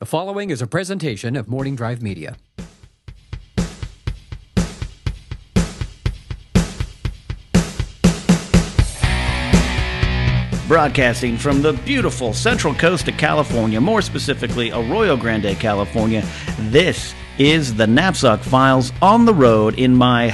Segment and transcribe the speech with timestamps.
[0.00, 2.36] The following is a presentation of Morning Drive Media.
[10.68, 16.24] Broadcasting from the beautiful central coast of California, more specifically Arroyo Grande, California,
[16.70, 20.28] this is the Knapsack Files on the road in my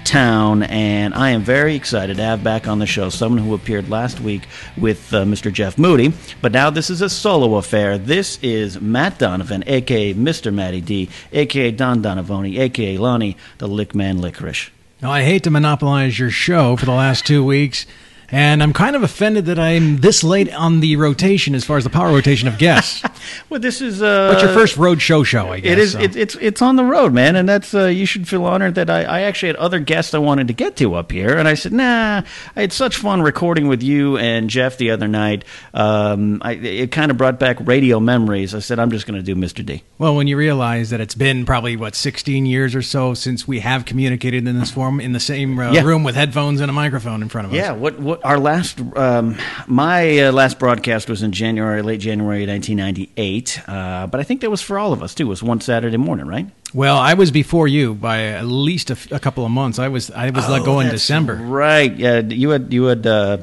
[0.00, 3.88] hometown, and I am very excited to have back on the show someone who appeared
[3.88, 4.42] last week
[4.76, 5.52] with uh, Mr.
[5.52, 7.98] Jeff Moody, but now this is a solo affair.
[7.98, 10.52] This is Matt Donovan, aka Mr.
[10.52, 14.70] Matty D, aka Don Donovoni, aka Lonnie, the Lickman Licorice.
[15.02, 17.86] Now, I hate to monopolize your show for the last two weeks,
[18.32, 21.84] and I'm kind of offended that I'm this late on the rotation as far as
[21.84, 23.02] the power rotation of guests.
[23.50, 25.72] Well, this is uh, But your first road show show, I guess.
[25.72, 25.92] It is.
[25.92, 25.98] so.
[26.00, 28.88] It, it's it's on the road, man, and that's uh, you should feel honored that
[28.88, 31.54] I, I actually had other guests I wanted to get to up here, and I
[31.54, 32.22] said, nah,
[32.56, 35.44] I had such fun recording with you and Jeff the other night.
[35.74, 38.54] Um, I, it kind of brought back radio memories.
[38.54, 39.64] I said, I'm just going to do Mr.
[39.64, 39.82] D.
[39.98, 43.60] Well, when you realize that it's been probably what 16 years or so since we
[43.60, 45.82] have communicated in this form in the same uh, Yeah.
[45.82, 47.56] room with headphones and a microphone in front of us.
[47.58, 52.46] Yeah, what what our last um, my uh, last broadcast was in January, late January
[52.46, 55.26] 1998, uh, but I think that was for all of us too.
[55.26, 56.46] It was one Saturday morning, right?
[56.74, 59.78] Well, I was before you by at least a, f- a couple of months.
[59.78, 61.34] I was I was let go in Oh, December.
[61.34, 61.92] right?
[61.92, 63.38] Yeah, you had you had uh,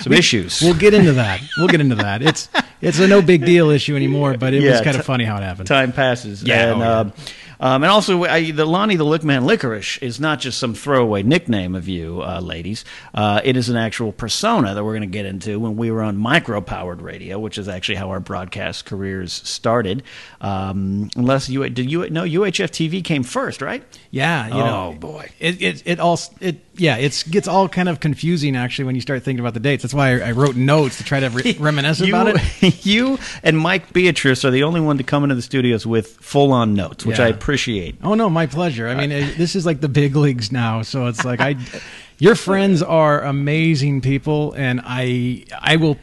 [0.00, 0.60] some issues.
[0.62, 1.40] We'll get into that.
[1.58, 2.22] We'll get into that.
[2.22, 2.48] It's
[2.80, 5.24] it's a no big deal issue anymore, but it was Yeah, kind of t- funny
[5.24, 5.66] how it happened.
[5.68, 6.42] time passes.
[6.42, 7.24] Yeah, and, oh, yeah.
[7.60, 11.74] Um, and also, I, the Lonnie the Lickman Licorice is not just some throwaway nickname
[11.74, 12.84] of you, uh, ladies.
[13.14, 16.02] Uh, it is an actual persona that we're going to get into when we were
[16.02, 20.02] on micro powered radio, which is actually how our broadcast careers started.
[20.40, 23.82] Um, unless you did you no UHF TV came first, right?
[24.10, 25.30] Yeah, you know, Oh, boy.
[25.38, 29.00] it it it all it yeah, it's gets all kind of confusing actually when you
[29.00, 29.82] start thinking about the dates.
[29.82, 32.86] That's why I, I wrote notes to try to re- reminisce you, about it.
[32.86, 36.52] you and Mike Beatrice are the only one to come into the studios with full
[36.52, 37.26] on notes, which Yeah.
[37.26, 37.96] I appreciate.
[38.02, 38.88] Oh no, my pleasure.
[38.88, 41.56] I mean, uh, it, this is like the big leagues now, so it's like I,
[42.18, 45.96] your friends are amazing people, and I I will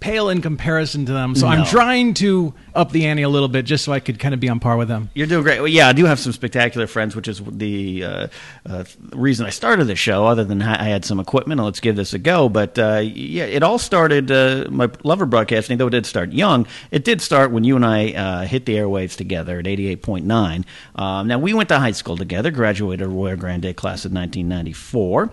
[0.00, 1.34] pale in comparison to them.
[1.36, 1.52] So No.
[1.52, 4.40] I'm trying to up the ante a little bit just so I could kind of
[4.40, 5.10] be on par with them.
[5.14, 5.58] You're doing great.
[5.60, 8.26] Well, yeah, I do have some spectacular friends, which is the uh,
[8.68, 10.26] uh, reason I started the show.
[10.26, 12.48] Other than I had some equipment, and let's give this a go.
[12.48, 14.30] But uh, yeah, it all started.
[14.30, 17.76] Uh, my love of broadcasting, though it did start young, it did start when you
[17.76, 20.64] and I uh, hit the airwaves together at 88.9.
[20.96, 25.28] Um, now we went to high school together, graduated Arroyo Grande class of 1994, uh,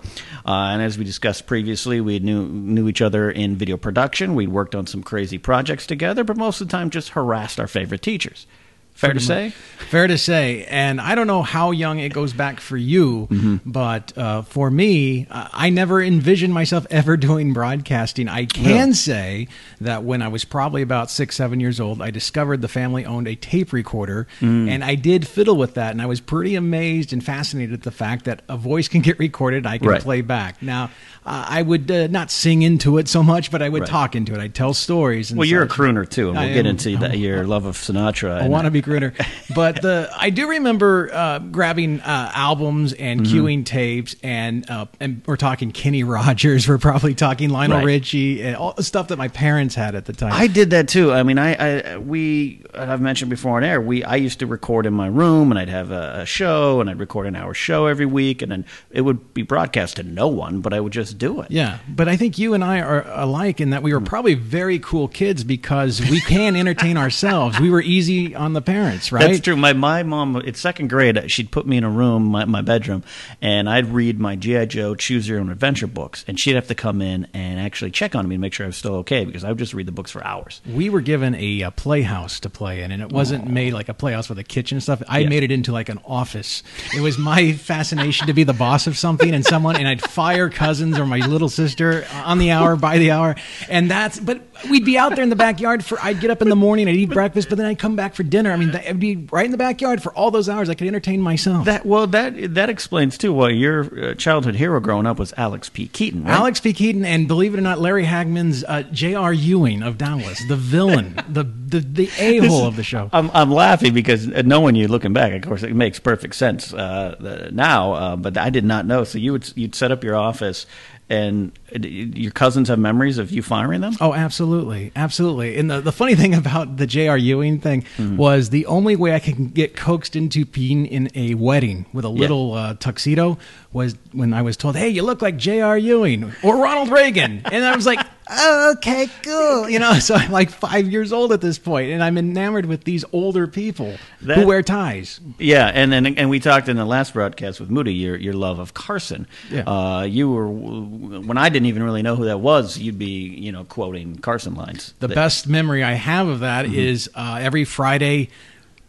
[0.45, 4.35] and as we discussed previously, we knew knew each other in video production.
[4.35, 7.28] We'd worked on some crazy projects together, but most of the time just harassed
[7.59, 8.47] our favorite teachers.
[8.94, 9.51] Fair to say?
[9.78, 10.66] Fair to say.
[10.66, 13.56] And I don't know how young it goes back for you, Mm-hmm.
[13.72, 18.28] but uh, for me, uh, I never envisioned myself ever doing broadcasting.
[18.28, 19.47] I can say
[19.79, 23.29] that when I was probably about six, seven years old, I discovered the family owned
[23.29, 24.69] a tape recorder, Mm.
[24.69, 25.91] and I did fiddle with that.
[25.91, 29.17] And I was pretty amazed and fascinated at the fact that a voice can get
[29.17, 30.01] recorded, I can Right.
[30.01, 30.61] play back.
[30.61, 30.91] Now,
[31.25, 33.90] uh, I would uh, not sing into it so much, but I would Right.
[33.90, 34.40] talk into it.
[34.40, 35.30] I'd tell stories.
[35.31, 37.66] And Well, you're a crooner too, and we'll I get am- into the, your love
[37.66, 38.41] of Sinatra.
[38.41, 39.13] I want to be crooner,
[39.56, 43.35] but the I do remember uh, grabbing uh, albums and Mm-hmm.
[43.38, 47.85] queuing tapes, and uh, and we're talking Kenny Rogers, we're probably talking Lionel Right.
[47.85, 50.31] Richie, and all the stuff that my parents had at the time.
[50.34, 51.12] I did that too.
[51.12, 53.81] I mean, I, I we I've mentioned before on air.
[53.81, 56.90] We I used to record in my room, and I'd have a, a show, and
[56.90, 60.28] I'd record an hour show every week, and then it would be broadcast to no
[60.28, 61.52] one, but I would just do it.
[61.52, 64.80] yeah, but I think you and I are alike in that we were probably very
[64.80, 67.59] cool kids because we can entertain ourselves.
[67.59, 69.28] We were easy on the parents, right?
[69.28, 69.56] That's true.
[69.56, 71.29] My my mom, it's second grade.
[71.32, 73.03] She'd put me in a room, my, my bedroom,
[73.41, 76.76] and I'd read my GI Joe Choose Your Own Adventure books, and she'd have to
[76.76, 79.44] come in and actually check on me to make sure I was still okay because
[79.44, 80.62] I would just read the books for hours.
[80.72, 83.94] we were given a, uh playhouse to play in, and it wasn't made like a
[83.94, 85.02] playhouse with a kitchen and stuff.
[85.08, 86.62] I made it into like an office.
[86.96, 90.50] It was my fascination to be the boss of something and someone, and I'd fire
[90.50, 93.35] cousins or my little sister on the hour, by the hour,
[93.69, 94.19] and that's.
[94.19, 95.99] But we'd be out there in the backyard for.
[96.01, 98.23] I'd get up in the morning, I'd eat breakfast, but then I'd come back for
[98.23, 98.51] dinner.
[98.51, 100.69] I mean, it'd be right in the backyard for all those hours.
[100.69, 101.66] I could entertain myself.
[101.66, 105.69] That well, that that explains too why your uh, childhood hero growing up was Alex
[105.69, 105.87] P.
[105.87, 106.23] Keaton.
[106.23, 106.34] Right?
[106.34, 106.73] Alex P.
[106.73, 109.34] Keaton, and believe it or not, Larry Hagman's uh, J.R.
[109.34, 113.09] Ewing of Dallas, the villain, the the, the a hole of the show.
[113.13, 116.73] I'm, I'm laughing because uh, knowing you looking back, of course, it makes perfect sense
[116.73, 117.93] uh, now.
[117.93, 119.03] Uh, but I did not know.
[119.03, 120.66] So you would you'd set up your office,
[121.09, 123.94] and your cousins have memories of you firing them.
[124.00, 125.58] Oh, absolutely, absolutely.
[125.58, 127.17] And the, the funny thing about the J.R.
[127.17, 131.88] Ewing thing was the only way I could get coaxed into being in a wedding
[131.94, 133.38] with a little uh, tuxedo
[133.73, 135.78] was when I was told, "Hey, you look like J.R.
[135.78, 138.00] Ewing or Ronald Reagan," and I was like.
[138.31, 139.70] Oh, okay, cool.
[139.70, 142.84] You know, so I'm like five years old at this point, and I'm enamored with
[142.84, 145.20] these older people That- who wear ties.
[145.37, 148.59] Yeah, and then and we talked in the last broadcast with Moody your your love
[148.59, 149.28] of Carson.
[149.52, 149.64] Yeah.
[149.70, 152.78] Uh, you were when I didn't even really know who that was.
[152.78, 154.93] You'd be you know quoting Carson lines.
[154.99, 156.76] The That- best memory I have of that Mm-hmm.
[156.76, 158.29] is uh, every Friday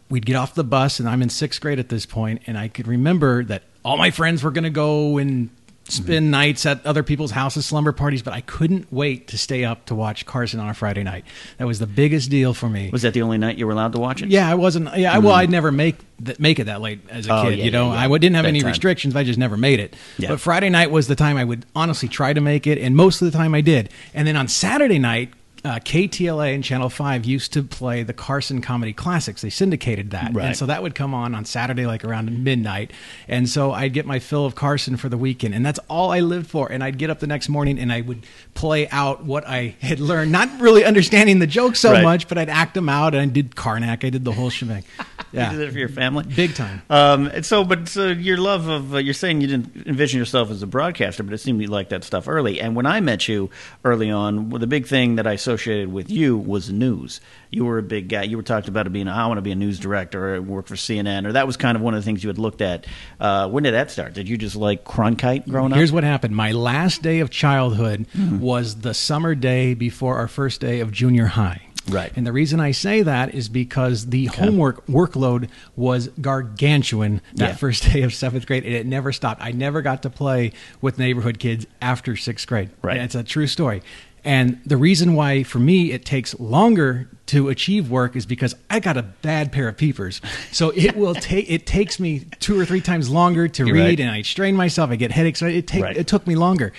[0.08, 2.68] we'd get off the bus, and I'm in sixth grade at this point, and I
[2.68, 5.48] could remember that all my friends were going to go and
[5.92, 6.30] spend Mm-hmm.
[6.30, 9.94] nights at other people's houses, slumber parties, but I couldn't wait to stay up to
[9.94, 11.24] watch Carson on a Friday night.
[11.58, 12.90] That was the biggest deal for me.
[12.92, 14.28] Was that the only night you were allowed to watch it?
[14.30, 14.96] Yeah, I wasn't.
[14.96, 17.46] Yeah, well, I'd never make th- make it that late as a Mm-hmm.
[17.46, 17.58] Oh, kid.
[17.58, 18.14] yeah, you know, yeah, yeah.
[18.14, 18.70] I didn't have any Bedtime.
[18.70, 19.16] restrictions.
[19.16, 19.94] I just never made it.
[20.18, 23.22] But Friday night was the time I would honestly try to make it, and most
[23.22, 23.90] of the time I did.
[24.14, 25.32] And then on Saturday night.
[25.62, 29.42] Uh, KTLA and Channel 5 used to play the Carson Comedy Classics.
[29.42, 30.32] They syndicated that.
[30.34, 30.46] Right.
[30.46, 32.92] And so that would come on on Saturday, like around midnight.
[33.28, 35.54] And so I'd get my fill of Carson for the weekend.
[35.54, 36.72] And that's all I lived for.
[36.72, 38.24] And I'd get up the next morning and I would
[38.54, 42.02] play out what I had learned, not really understanding the jokes so Right.
[42.04, 43.12] much, but I'd act them out.
[43.14, 44.02] And I did Karnak.
[44.04, 44.84] I did the whole shebang.
[45.32, 45.52] Yeah.
[45.52, 46.82] You did it for your family, Big time.
[46.90, 50.50] Um, and so, but so your love of uh, you're saying you didn't envision yourself
[50.50, 52.60] as a broadcaster, but it seemed you liked that stuff early.
[52.60, 53.48] And when I met you
[53.84, 57.20] early on, well, the big thing that I associated with you was news.
[57.50, 58.22] You were a big guy.
[58.22, 60.66] You were talked about it being I want to be a news director or work
[60.66, 62.86] for CNN, or that was kind of one of the things you had looked at.
[63.18, 64.14] Uh, when did that start?
[64.14, 65.78] Did you just like Cronkite growing Here's up?
[65.78, 66.36] Here's what happened.
[66.36, 68.06] My last day of childhood
[68.40, 71.62] was the summer day before our first day of junior high.
[71.88, 72.12] Right.
[72.14, 77.54] And the reason I say that is because the homework workload was gargantuan that Yeah.
[77.56, 79.42] first day of seventh grade, and it never stopped.
[79.42, 82.70] I never got to play with neighborhood kids after sixth grade.
[82.82, 82.96] Right.
[82.96, 83.82] And it's a true story.
[84.24, 88.80] And the reason why, for me, it takes longer to achieve work is because I
[88.80, 90.20] got a bad pair of peepers.
[90.52, 93.84] So it will take it takes me two or three times longer to You're read,
[93.84, 94.00] right.
[94.00, 94.90] and I strain myself.
[94.90, 95.40] I get headaches.
[95.42, 95.96] It take Right.
[95.96, 96.72] it took me longer.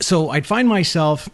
[0.00, 1.28] So I'd find myself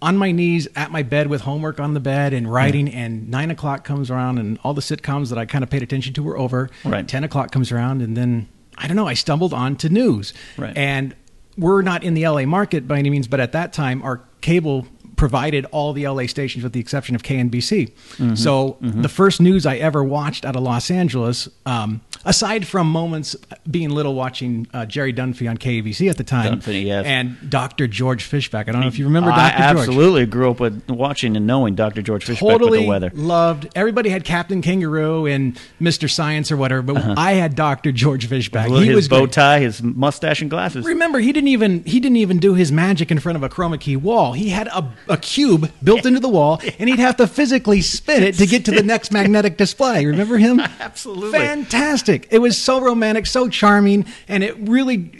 [0.00, 3.50] on my knees at my bed with homework on the bed and writing, and nine
[3.50, 6.38] o'clock comes around, and all the sitcoms that I kind of paid attention to were
[6.38, 6.70] over.
[6.84, 7.06] Right.
[7.06, 9.08] Ten o'clock comes around, and then I don't know.
[9.08, 10.76] I stumbled onto news, Right.
[10.76, 11.14] and
[11.58, 14.86] we're not in the LA market by any means, but at that time, our cable
[15.16, 17.90] provided all the LA stations with the exception of KNBC.
[17.90, 18.34] Mm-hmm.
[18.36, 23.36] So the first news I ever watched out of Los Angeles, um, aside from moments
[23.70, 27.06] being little watching uh, Jerry Dunphy on KABC at the time, Dunphy, yes.
[27.06, 27.86] and Dr.
[27.86, 28.68] George Fischbeck.
[28.68, 29.50] I don't know if you remember I Dr.
[29.50, 29.60] George.
[29.60, 32.02] I absolutely grew up with watching and knowing Dr.
[32.02, 33.10] George Fischbeck with Totally the weather.
[33.14, 33.68] loved.
[33.74, 36.10] Everybody had Captain Kangaroo and Mr.
[36.10, 37.92] Science or whatever, but I had Dr.
[37.92, 38.68] George Fischbeck.
[38.70, 40.84] His he was bow tie, his mustache and glasses.
[40.84, 43.78] Remember, he didn't even he didn't even do his magic in front of a chroma
[43.78, 44.32] key wall.
[44.32, 48.22] He had a, a cube built into the wall, and he'd have to physically spin
[48.22, 50.04] it to get to the next magnetic display.
[50.06, 50.60] Remember him?
[50.80, 51.38] Absolutely.
[51.38, 52.07] fantastic.
[52.08, 55.12] It was so romantic, so charming, and it really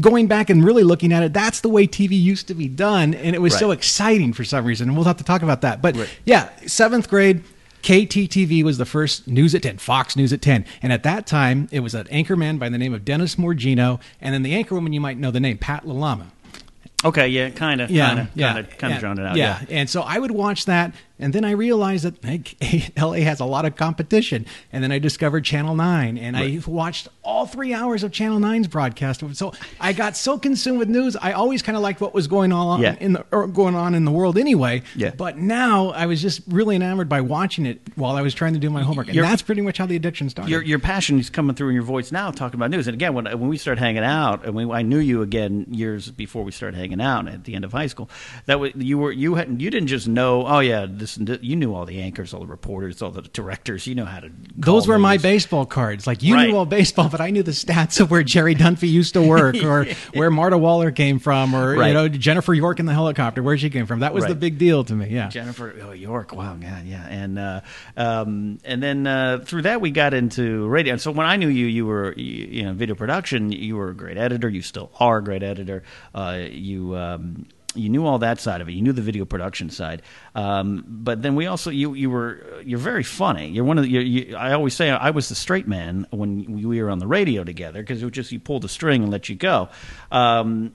[0.00, 1.32] going back and really looking at it.
[1.32, 4.64] That's the way TV used to be done, and it was so exciting for some
[4.64, 4.88] reason.
[4.88, 5.80] And we'll have to talk about that.
[5.80, 6.08] But Right.
[6.24, 7.42] yeah, seventh grade.
[7.82, 10.64] KTTV was the first news at 10, Fox News at 10.
[10.82, 14.00] And at that time, it was an anchorman by the name of Dennis Morgino.
[14.22, 16.28] And then the anchorwoman, you might know the name, Pat Lalama.
[17.04, 19.36] Okay, yeah, kind of, Yeah, kind of, yeah, kind of, kind of drowned it out.
[19.36, 19.60] Yeah.
[19.68, 19.76] Yeah.
[19.78, 22.24] and so I would watch that, and then I realized that
[22.60, 24.46] hey, LA has a lot of competition.
[24.72, 27.08] And then I discovered Channel Nine, and I watched
[27.44, 29.22] all three hours of Channel 9's broadcast.
[29.34, 31.14] So I got so consumed with news.
[31.14, 32.96] I always kind of liked what was going on Yeah.
[33.00, 34.82] in the or going on in the world anyway.
[34.96, 35.10] Yeah.
[35.10, 38.58] But now I was just really enamored by watching it while I was trying to
[38.58, 40.50] do my homework, and You're- that's pretty much how the addiction started.
[40.50, 42.86] Your your passion is coming through in your voice now, talking about news.
[42.88, 46.10] And again, when when we started hanging out, and we, I knew you again years
[46.10, 48.08] before we started hanging out at the end of high school.
[48.46, 50.46] That was you were you had you didn't just know.
[50.46, 53.86] Oh yeah, this, you knew all the anchors, all the reporters, all the directors.
[53.86, 54.30] You know how to.
[54.56, 56.06] Those were my baseball cards.
[56.06, 56.48] Like you Right.
[56.48, 59.56] knew all baseball, but I knew the stats of where Jerry Dunphy used to work,
[59.62, 61.88] or where Marta Waller came from, or Right.
[61.88, 64.00] you know Jennifer York in the helicopter, where she came from.
[64.00, 65.08] That was the big deal to me.
[65.08, 65.28] Yeah.
[65.28, 66.32] Jennifer oh, York.
[66.32, 67.60] Wow, God, yeah, and uh,
[67.96, 70.94] um, and then uh, through that we got into radio.
[70.94, 73.52] And so when I knew you, you were you, you know video production.
[73.52, 74.48] You were a great editor.
[74.48, 75.82] You still are a great editor.
[76.14, 76.96] Uh, you.
[76.96, 78.72] Um, you knew all that side of it.
[78.72, 80.02] You knew the video production side.
[80.34, 83.48] Um, but then we also you you were you're very funny.
[83.48, 86.62] You're one of the, you, you, I always say I was the straight man when
[86.62, 89.10] we were on the radio together because it was just you pulled the string and
[89.10, 89.68] let you go.
[90.10, 90.72] Um,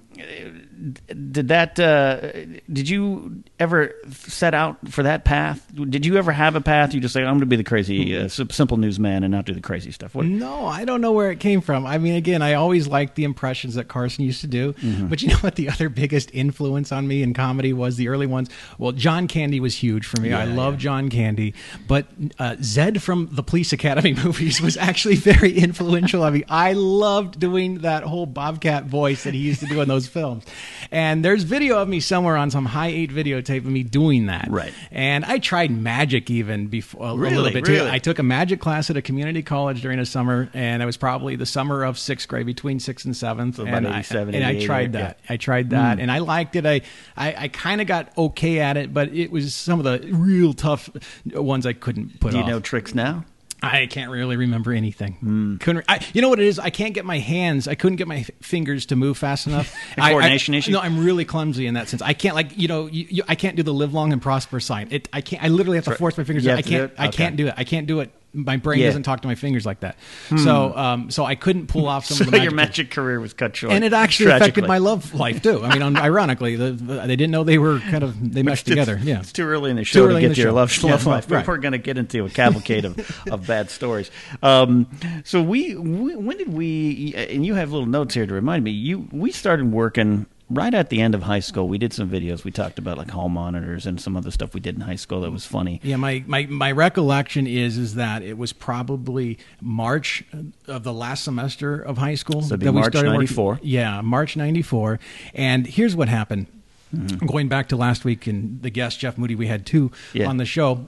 [1.07, 1.79] did that?
[1.79, 2.31] Uh,
[2.71, 5.65] did you ever set out for that path?
[5.75, 6.93] Did you ever have a path?
[6.93, 9.53] You just say I'm going to be the crazy, uh, simple newsman and not do
[9.53, 10.15] the crazy stuff.
[10.15, 10.25] What?
[10.25, 11.85] No, I don't know where it came from.
[11.85, 14.73] I mean, again, I always liked the impressions that Carson used to do.
[14.73, 15.07] Mm-hmm.
[15.07, 15.55] But you know what?
[15.55, 18.49] The other biggest influence on me in comedy was the early ones.
[18.77, 20.31] Well, John Candy was huge for me.
[20.31, 20.79] I Yeah, love yeah.
[20.79, 21.53] John Candy,
[21.87, 22.07] but
[22.37, 26.43] uh, Zed from the Police Academy movies was actually very influential on me.
[26.47, 30.45] I loved doing that whole Bobcat voice that he used to do in those films.
[30.91, 34.47] And there's video of me somewhere on some high eight videotape of me doing that.
[34.49, 34.73] Right.
[34.91, 37.35] And I tried magic even before a Really?
[37.35, 37.87] little bit too.
[37.89, 40.97] I took a magic class at a community college during a summer, and it was
[40.97, 43.57] probably the summer of sixth grade, between sixth and seventh.
[43.57, 45.01] So and I, and I 88, tried yeah.
[45.01, 45.19] that.
[45.29, 46.01] I tried that, hmm.
[46.01, 46.65] and I liked it.
[46.65, 46.81] I
[47.17, 50.53] I, I kind of got okay at it, but it was some of the real
[50.53, 50.89] tough
[51.25, 52.49] ones I couldn't put Do you off.
[52.49, 53.25] know tricks now?
[53.61, 55.13] I can't really remember anything.
[55.15, 55.57] Hmm.
[55.57, 55.85] Couldn't.
[55.89, 56.59] I, you know what it is?
[56.59, 57.67] I can't get my hands.
[57.67, 59.75] I couldn't get my f- fingers to move fast enough.
[59.97, 60.71] A I- I- coordination issue?
[60.71, 62.01] No, I'm really clumsy in that sense.
[62.01, 64.59] I can't like you know you, you, I can't do the live long and prosper
[64.59, 64.87] sign.
[64.91, 65.09] It.
[65.11, 65.43] I can't.
[65.43, 66.47] I literally have to force my fingers.
[66.47, 66.91] I have to do can't.
[66.91, 66.99] it?
[66.99, 67.53] I can't do it.
[67.57, 68.11] I can't do it.
[68.31, 68.85] My brain Yeah.
[68.85, 68.89] Hmm.
[68.89, 69.97] doesn't talk to my fingers like that.
[70.37, 73.19] So um so I couldn't pull off some So of the your magic magic career
[73.19, 75.63] was cut short, and it actually affected my love life too.
[75.63, 78.67] I mean, un- ironically, the, the, they didn't know they were kind of they meshed
[78.67, 78.99] together.
[79.01, 81.31] Yeah, it's too early in the show to get to your love, Yeah, love life.
[81.31, 81.47] right.
[81.47, 84.11] We're going to get into a cavalcade of, of bad stories.
[84.43, 84.87] Um,
[85.23, 87.13] so we, we, when did we?
[87.15, 88.71] And you have little notes here to remind me.
[88.71, 91.67] You, we started working right at the end of high school.
[91.67, 92.43] We did some videos.
[92.43, 95.21] We talked about like hall monitors and some other stuff we did in high school
[95.21, 95.79] that was funny.
[95.83, 100.23] Yeah, my, my, my recollection is is that it was probably March
[100.67, 103.19] of the last semester of high school So it'd be that we March started working-
[103.19, 103.59] 94.
[103.61, 104.99] Yeah, March '94.
[105.33, 106.47] And here's what happened.
[106.95, 107.27] Mm-hmm.
[107.27, 110.27] Going back to last week and the guest Jeff Moody, we had two Yeah.
[110.27, 110.87] on the show.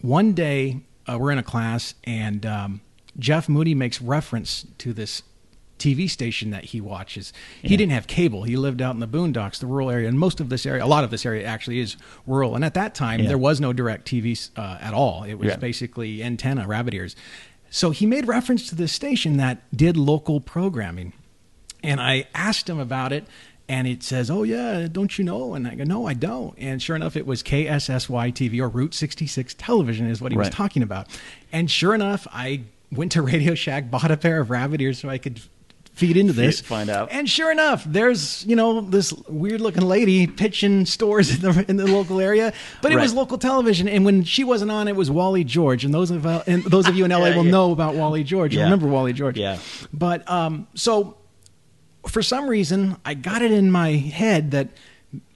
[0.00, 2.80] One day uh, we're in a class and um,
[3.18, 5.22] Jeff Moody makes reference to this
[5.82, 7.32] TV station that he watches.
[7.60, 8.44] He didn't have cable.
[8.44, 10.86] He lived out in the boondocks, the rural area, and most of this area, a
[10.86, 11.96] lot of this area actually is
[12.26, 12.54] rural.
[12.54, 13.28] And at that time, Yeah.
[13.28, 15.24] there was no direct TV uh, at all.
[15.24, 15.56] It was Yeah.
[15.56, 17.16] basically antenna, rabbit ears.
[17.70, 21.12] So he made reference to this station that did local programming.
[21.82, 23.26] And I asked him about it,
[23.68, 26.80] and it says, "Oh yeah, don't you know?" And I go, "No, I don't." And
[26.82, 30.82] sure enough, it was KSSY TV or Route 66 Television is what he was talking
[30.82, 31.08] about.
[31.52, 32.60] And sure enough, I
[32.92, 35.40] went to Radio Shack, bought a pair of rabbit ears so I could
[35.92, 37.08] feed into this, Find out.
[37.12, 41.76] And sure enough, there's you know this weird looking lady pitching stores in the in
[41.76, 43.88] the local area, but it was local television.
[43.88, 45.84] And when she wasn't on, it was Wally George.
[45.84, 47.50] And those of uh, and those of you in LA Yeah, will yeah.
[47.50, 48.54] know about Wally George.
[48.56, 48.64] Yeah.
[48.64, 49.36] remember Wally George?
[49.38, 49.58] Yeah.
[49.92, 51.16] But um, so
[52.08, 54.68] for some reason, I got it in my head that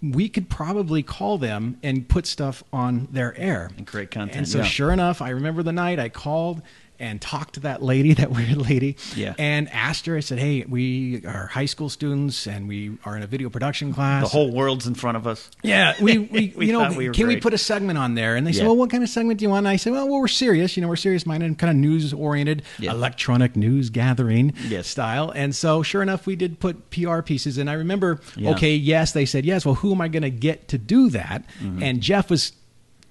[0.03, 4.49] we could probably call them and put stuff on their air And create content, And
[4.49, 4.65] so, yeah.
[4.65, 6.63] sure enough, I remember the night I called
[6.99, 9.35] and talked to that lady, that weird lady, Yeah.
[9.39, 10.17] and asked her.
[10.17, 13.93] I said, "Hey, we are high school students, and we are in a video production
[13.95, 14.23] class.
[14.23, 15.51] The whole world's in front of us.
[15.63, 18.37] Yeah, we, we, We you know, we can we put a segment on there?
[18.37, 19.67] And they said, well, what kind of segment do you want?
[19.67, 20.77] And I said, well, well we're serious.
[20.77, 22.93] You know, we're serious minded and kind of news oriented, Yeah.
[22.93, 24.87] electronic news gathering Yes.
[24.89, 25.31] style.
[25.31, 27.59] And so, sure enough, we did put PR pieces.
[27.59, 28.51] And I remember, Yeah.
[28.53, 29.65] okay, yes, they said yes.
[29.65, 31.45] Well, who am I going to get to do that?
[31.63, 31.83] Mm-hmm.
[31.83, 32.53] And Jeff was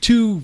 [0.01, 0.43] too.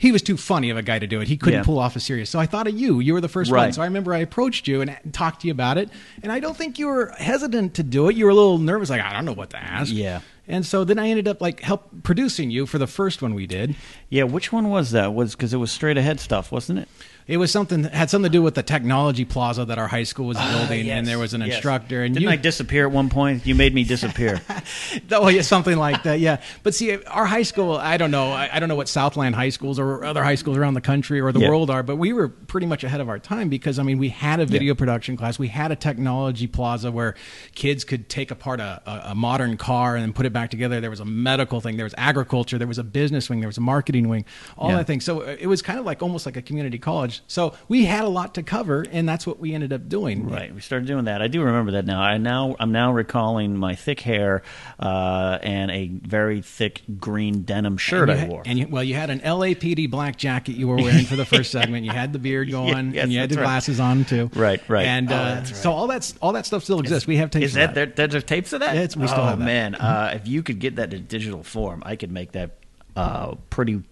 [0.00, 1.26] He was too funny of a guy to do it.
[1.28, 1.64] He couldn't Yeah.
[1.64, 2.30] pull off a serious.
[2.30, 3.00] So I thought of you.
[3.00, 3.64] You were the first Right.
[3.64, 3.72] one.
[3.72, 5.90] So I remember I approached you and talked to you about it.
[6.22, 8.14] And I don't think you were hesitant to do it.
[8.16, 9.92] You were a little nervous, like I don't know what to ask.
[9.92, 10.20] Yeah.
[10.46, 13.46] And so then I ended up like help producing you for the first one we
[13.46, 13.74] did.
[14.08, 15.12] Yeah, which one was that?
[15.12, 16.88] Was because it was straight ahead stuff, wasn't it?
[17.28, 20.04] It was something that had something to do with the technology plaza that our high
[20.04, 21.56] school was building, Yes, and there was an yes.
[21.56, 22.02] instructor.
[22.02, 23.46] And Didn't you, I disappear at one point?
[23.46, 24.40] You made me disappear.
[25.12, 26.20] oh yeah, something like that.
[26.20, 29.34] Yeah, but see, our high school, I don't know, I, I don't know what Southland
[29.34, 31.50] high schools or other high schools around the country or the Yeah.
[31.50, 34.08] world are, but we were pretty much ahead of our time because I mean, we
[34.08, 37.14] had a video production class, we had a technology plaza where
[37.54, 40.80] kids could take apart a, a, a modern car and then put it back together.
[40.80, 43.58] There was a medical thing, there was agriculture, there was a business wing, there was
[43.58, 44.24] a marketing wing,
[44.56, 44.78] all Yeah.
[44.78, 45.02] that thing.
[45.02, 47.17] So uh, it was kind of like almost like a community college.
[47.26, 50.28] So we had a lot to cover, and that's what we ended up doing.
[50.28, 51.20] Right, we started doing that.
[51.22, 52.00] I do remember that now.
[52.00, 54.42] I now I'm now recalling my thick hair
[54.78, 58.42] uh, and a very thick green denim shirt I had- wore.
[58.46, 61.50] And you, well, you had an LAPD black jacket you were wearing for the first
[61.58, 61.84] segment.
[61.84, 63.42] You had the beard going, yes, and you had the right.
[63.44, 64.30] glasses on too.
[64.34, 64.86] Right, right.
[64.86, 65.46] And Oh, uh, right.
[65.46, 67.06] so all that's all that stuff still exists.
[67.06, 67.46] we have tapes.
[67.46, 68.06] Is of that there?
[68.08, 68.76] There's tapes of that?
[68.76, 69.44] It's- we still oh, have that.
[69.44, 72.50] man, uh, if you could get that in digital form, I could make that
[72.96, 73.82] uh, pretty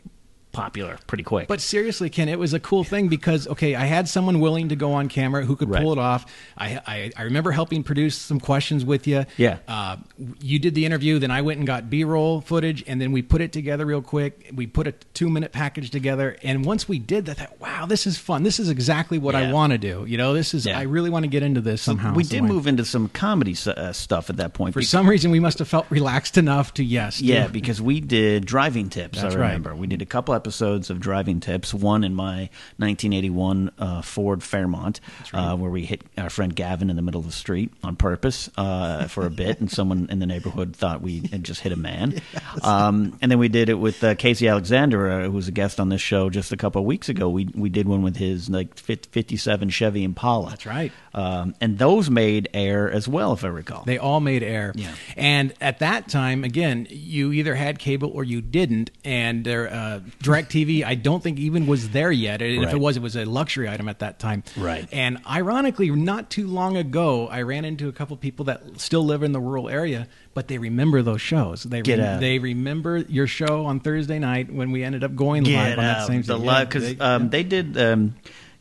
[0.56, 1.46] popular pretty quick.
[1.48, 4.76] But seriously, Ken, it was a cool thing because okay, I had someone willing to
[4.76, 5.82] go on camera who could Right.
[5.82, 6.24] pull it off.
[6.56, 9.24] I, I I remember helping produce some questions with you.
[9.36, 9.58] Yeah.
[9.68, 9.96] Uh,
[10.40, 13.40] you did the interview, then I went and got B-roll footage, and then we put
[13.40, 14.50] it together real quick.
[14.54, 18.06] We put a two-minute package together, and once we did that, I thought, wow, this
[18.06, 18.42] is fun.
[18.42, 20.04] This is exactly what I want to do.
[20.08, 20.78] You know, this is Yeah.
[20.78, 22.14] I really want to get into this somehow.
[22.14, 24.72] we did move into some comedy uh, stuff at that point.
[24.72, 27.18] For be- some reason, we must have felt relaxed enough to yes.
[27.18, 29.20] do- Yeah, because we did driving tips.
[29.20, 29.46] That's I right.
[29.48, 31.74] remember we did a couple episodes of driving tips.
[31.74, 35.00] One in my 1981 uh, Ford Fairmont,
[35.32, 38.48] uh, where we hit our friend Gavin in the middle of the street on purpose
[38.56, 41.76] uh, for a bit, and someone in the neighborhood thought we had just hit a
[41.76, 42.20] man.
[42.62, 45.78] Um, and then we did it with uh, Casey Alexander, uh, who was a guest
[45.78, 47.28] on this show just a couple of weeks ago.
[47.28, 50.50] We we did one with his like 57 Chevy Impala.
[50.50, 50.90] That's right.
[51.14, 53.84] Um, and those made air as well, if I recall.
[53.84, 54.72] They all made air.
[54.74, 54.94] Yeah.
[55.16, 58.90] And at that time, again, you either had cable or you didn't.
[59.04, 60.00] And there, uh,
[60.42, 62.42] DirecTV, I don't think even was there yet.
[62.42, 64.42] And if it was, it was a luxury item at that time.
[64.56, 64.88] Right.
[64.92, 69.22] And ironically, not too long ago, I ran into a couple people that still live
[69.22, 71.62] in the rural area, but they remember those shows.
[71.62, 72.20] They Get out.
[72.20, 75.84] they remember your show on Thursday night when we ended up going live Get on
[75.84, 78.14] that same the live because they- um, they did um,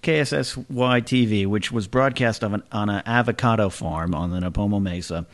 [0.03, 5.25] KSSY TV, which was broadcast on an, on an avocado farm on the Nipomo Mesa,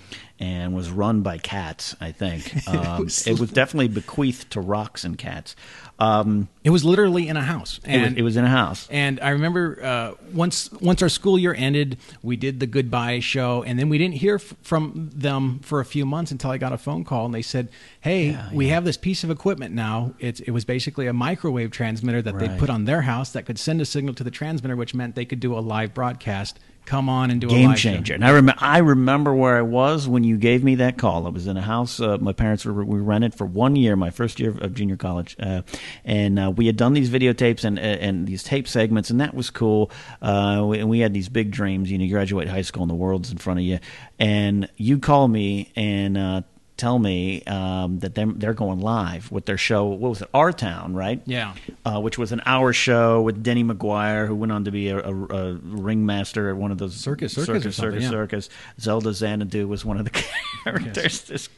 [0.42, 1.96] and was run by cats.
[2.02, 5.56] I think um, it, was, definitely bequeathed to rocks and cats.
[6.00, 7.80] Um, it was literally in a house.
[7.86, 8.88] it, was, it was in a house.
[8.90, 13.62] And I remember uh, once once our school year ended, we did the goodbye show,
[13.62, 16.74] and then we didn't hear f- from them for a few months until I got
[16.74, 17.70] a phone call, and they said,
[18.00, 20.16] "Hey, we have this piece of equipment now.
[20.18, 23.60] It's it was basically a microwave transmitter that they put on their house that could
[23.60, 26.60] send a signal to the transmitter, which meant they could do a live broadcast.
[26.86, 28.14] Come on and do a Game live show." changer.
[28.14, 31.26] And I remember, I remember where I was when you gave me that call.
[31.26, 32.00] I was in a house.
[32.00, 35.36] Uh, my parents were we rented for one year, my first year of junior college,
[35.40, 35.62] uh,
[36.04, 39.50] and uh, we had done these videotapes and and these tape segments, and that was
[39.50, 39.92] cool.
[40.22, 41.92] Uh, we, and we had these big dreams.
[41.92, 43.80] You know, you graduate high school and the world's in front of you,
[44.20, 46.44] and you call me and.
[46.82, 49.86] Tell me um, that they're, they're going live with their show.
[49.86, 50.30] What was it?
[50.34, 51.22] Our Town, right?
[51.28, 51.54] Yeah.
[51.86, 54.98] uh, which was an hour show with Denny McGuire, who went on to be a,
[54.98, 58.10] a, a ringmaster at one of those Circus, circus circus, circus, yeah.
[58.10, 58.50] circus.
[58.80, 60.24] Zelda Xanadu was one of the
[60.64, 61.22] characters.
[61.22, 61.50] This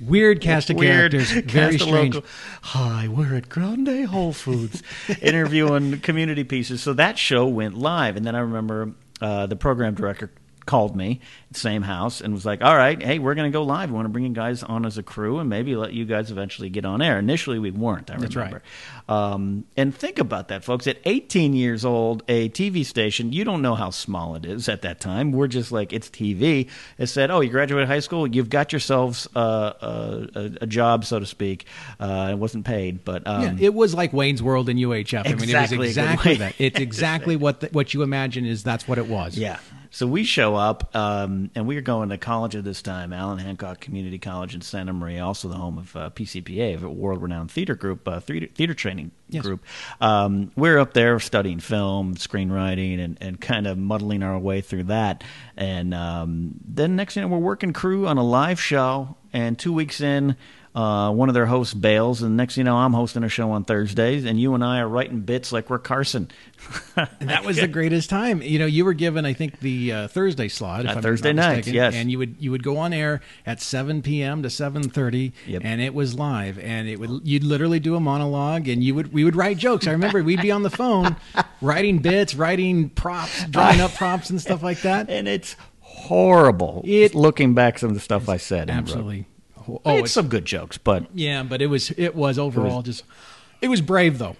[0.00, 2.14] Weird cast of weird characters, very strange.
[2.14, 2.28] local-
[2.62, 4.82] Hi, we're at Grande Whole Foods
[5.20, 6.82] interviewing community pieces.
[6.82, 10.30] So that show went live, and then I remember uh, the program director
[10.68, 11.20] called me,
[11.52, 13.90] same house, and was like, "All right, hey, we're going to go live.
[13.90, 16.30] We want to bring you guys on as a crew, and maybe let you guys
[16.30, 18.10] eventually get on air." Initially, we weren't.
[18.10, 18.44] I That's right.
[18.44, 18.62] remember.
[19.08, 20.86] Um, and think about that, folks.
[20.86, 24.82] At 18 years old, a TV station, you don't know how small it is at
[24.82, 25.32] that time.
[25.32, 26.68] We're just like, it's TV.
[26.98, 31.18] It said, oh, you graduated high school, you've got yourselves uh, a, a job, so
[31.18, 31.64] to speak.
[31.98, 35.26] Uh, it wasn't paid, but um, yeah, it was like Wayne's World and UHF.
[35.26, 36.54] I mean, it was exactly that.
[36.58, 39.38] It's exactly what the, what you imagine is that's what it was.
[39.38, 39.58] Yeah.
[39.90, 43.38] So we show up, um, and we are going to college at this time, Allan
[43.38, 47.74] Hancock Community College in Santa Maria, also the home of uh, PCPA, a world-renowned theater
[47.74, 49.42] group, uh, theater, theater training Yes.
[49.42, 49.62] group.
[50.00, 54.84] Um, we're up there studying film, screenwriting, and, and kind of muddling our way through
[54.84, 55.22] that.
[55.56, 59.58] And um, then next thing you know, we're working crew on a live show, and
[59.58, 60.36] two weeks in,
[60.74, 63.50] uh, one of their hosts bails, and next thing you know, I'm hosting a show
[63.50, 66.30] on Thursdays, and you and I are writing bits like we're Carson.
[66.96, 68.42] And that was the greatest time.
[68.42, 70.84] You know, you were given, I think, the uh, Thursday slot.
[70.86, 71.94] If Uh, Thursday mistaken, yes.
[71.94, 74.42] And you would you would go on air at 7 p.m.
[74.42, 75.62] to 7:30, Yep.
[75.64, 76.58] and it was live.
[76.58, 79.86] And it would you'd literally do a monologue, and you would we would write jokes.
[79.86, 81.16] I remember we'd be on the phone,
[81.60, 85.08] writing bits, writing props, drawing up props and stuff like that.
[85.08, 86.82] and it's horrible.
[86.84, 88.70] It- looking back, some of the stuff I said.
[88.70, 89.26] Absolutely.
[89.68, 93.04] Oh, Oh, it's some good jokes, but Yeah, but it was it was overall just
[93.60, 94.36] it was brave though.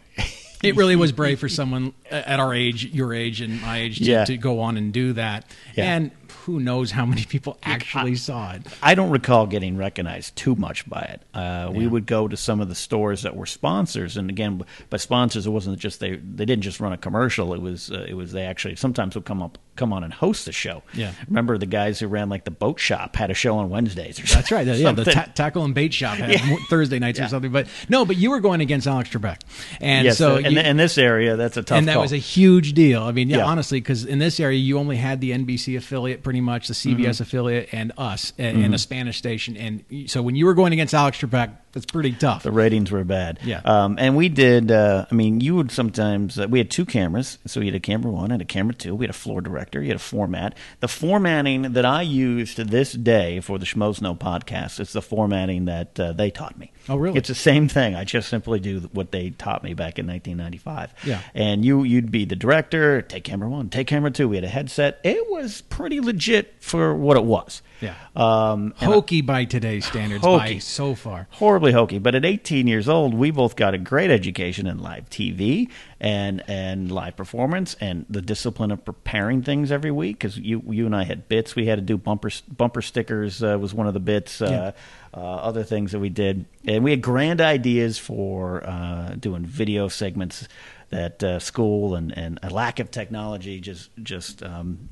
[0.62, 4.04] It really was brave for someone at our age, your age, and my age to,
[4.04, 4.24] Yeah.
[4.24, 5.44] to go on and do that.
[5.76, 5.94] Yeah.
[5.94, 6.10] And
[6.44, 8.62] who knows how many people actually saw it?
[8.82, 11.22] I don't recall getting recognized too much by it.
[11.32, 14.96] Uh, We would go to some of the stores that were sponsors, and again, by
[14.96, 17.54] sponsors, it wasn't just they they didn't just run a commercial.
[17.54, 20.44] It was uh, it was they actually sometimes would come up come on and host
[20.44, 20.82] the show.
[20.92, 21.12] Yeah.
[21.28, 24.18] remember the guys who ran like the boat shop had a show on Wednesdays.
[24.20, 24.66] Or That's right.
[24.66, 26.56] Yeah, the ta- tackle and bait shop had Yeah.
[26.68, 27.26] Thursday nights Yeah.
[27.26, 27.52] or something.
[27.52, 29.38] But no, but you were going against Alex Trebek,
[29.80, 31.78] and yes, so in, you- in this area, that's a tough.
[31.78, 32.02] and that call.
[32.02, 33.02] was a huge deal.
[33.04, 33.44] I mean, yeah, Yeah.
[33.46, 36.98] honestly, because in this area, you only had the NBC affiliate, pretty much the CBS
[36.98, 37.22] Mm-hmm.
[37.22, 39.56] affiliate, and us, and, and a Spanish station.
[39.56, 42.42] And so when you were going against Alex Trebek, that's pretty tough.
[42.42, 43.38] The ratings were bad.
[43.44, 43.60] Yeah.
[43.64, 44.70] Um, and we did.
[44.72, 46.38] Uh, I mean, you would sometimes.
[46.38, 48.94] Uh, we had two cameras, so we had a camera one and a camera two.
[48.94, 49.82] We had a floor director director.
[49.82, 50.56] You had a format.
[50.80, 55.66] The formatting that I use to this day for the Schmoes podcast is the formatting
[55.66, 56.72] that uh, they taught me.
[56.88, 57.18] Oh, really?
[57.18, 57.94] It's the same thing.
[57.94, 60.94] I just simply do what they taught me back in 1995.
[61.04, 61.20] Yeah.
[61.34, 63.02] And you you'd be the director.
[63.02, 63.68] Take camera one.
[63.68, 64.28] Take camera two.
[64.28, 65.00] We had a headset.
[65.04, 67.62] It was pretty legit for what it was.
[67.80, 67.94] Yeah.
[68.16, 70.54] Um, Hokey by today's standards Hokey.
[70.54, 71.28] by so far.
[71.32, 71.98] horribly hokey.
[71.98, 76.42] But at 18 years old, we both got a great education in live TV and
[76.48, 80.18] and live performance and the discipline of preparing things every week.
[80.18, 81.54] Because you you and I had bits.
[81.54, 84.42] We had to do bumper bumper stickers uh, was one of the bits.
[84.42, 84.72] Uh,
[85.14, 89.88] uh, other things that we did, and we had grand ideas for uh, doing video
[89.88, 90.46] segments
[90.90, 94.88] that uh, school and, and a lack of technology just just um,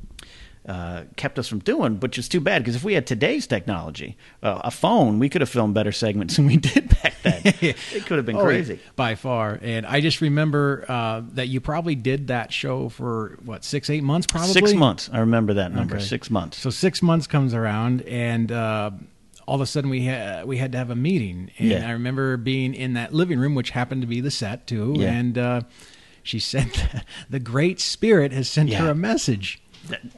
[0.68, 4.16] uh, kept us from doing, which is too bad because if we had today's technology,
[4.42, 7.40] uh, a phone, we could have filmed better segments than we did back then.
[7.61, 8.81] it could have been Oh, crazy.
[8.96, 9.59] by far.
[9.62, 14.02] And I just remember uh, that you probably did that show for what six, eight
[14.02, 15.09] months, probably Six months.
[15.12, 15.96] I remember that number.
[15.96, 16.05] Okay.
[16.05, 16.59] Six months.
[16.59, 18.90] So six months comes around, and uh,
[19.46, 21.52] all of a sudden we had we had to have a meeting.
[21.59, 21.88] And Yeah.
[21.88, 24.94] I remember being in that living room, which happened to be the set too.
[24.98, 25.12] Yeah.
[25.12, 25.61] And uh,
[26.24, 28.79] she said, "The Great Spirit has sent Yeah.
[28.79, 29.62] her a message."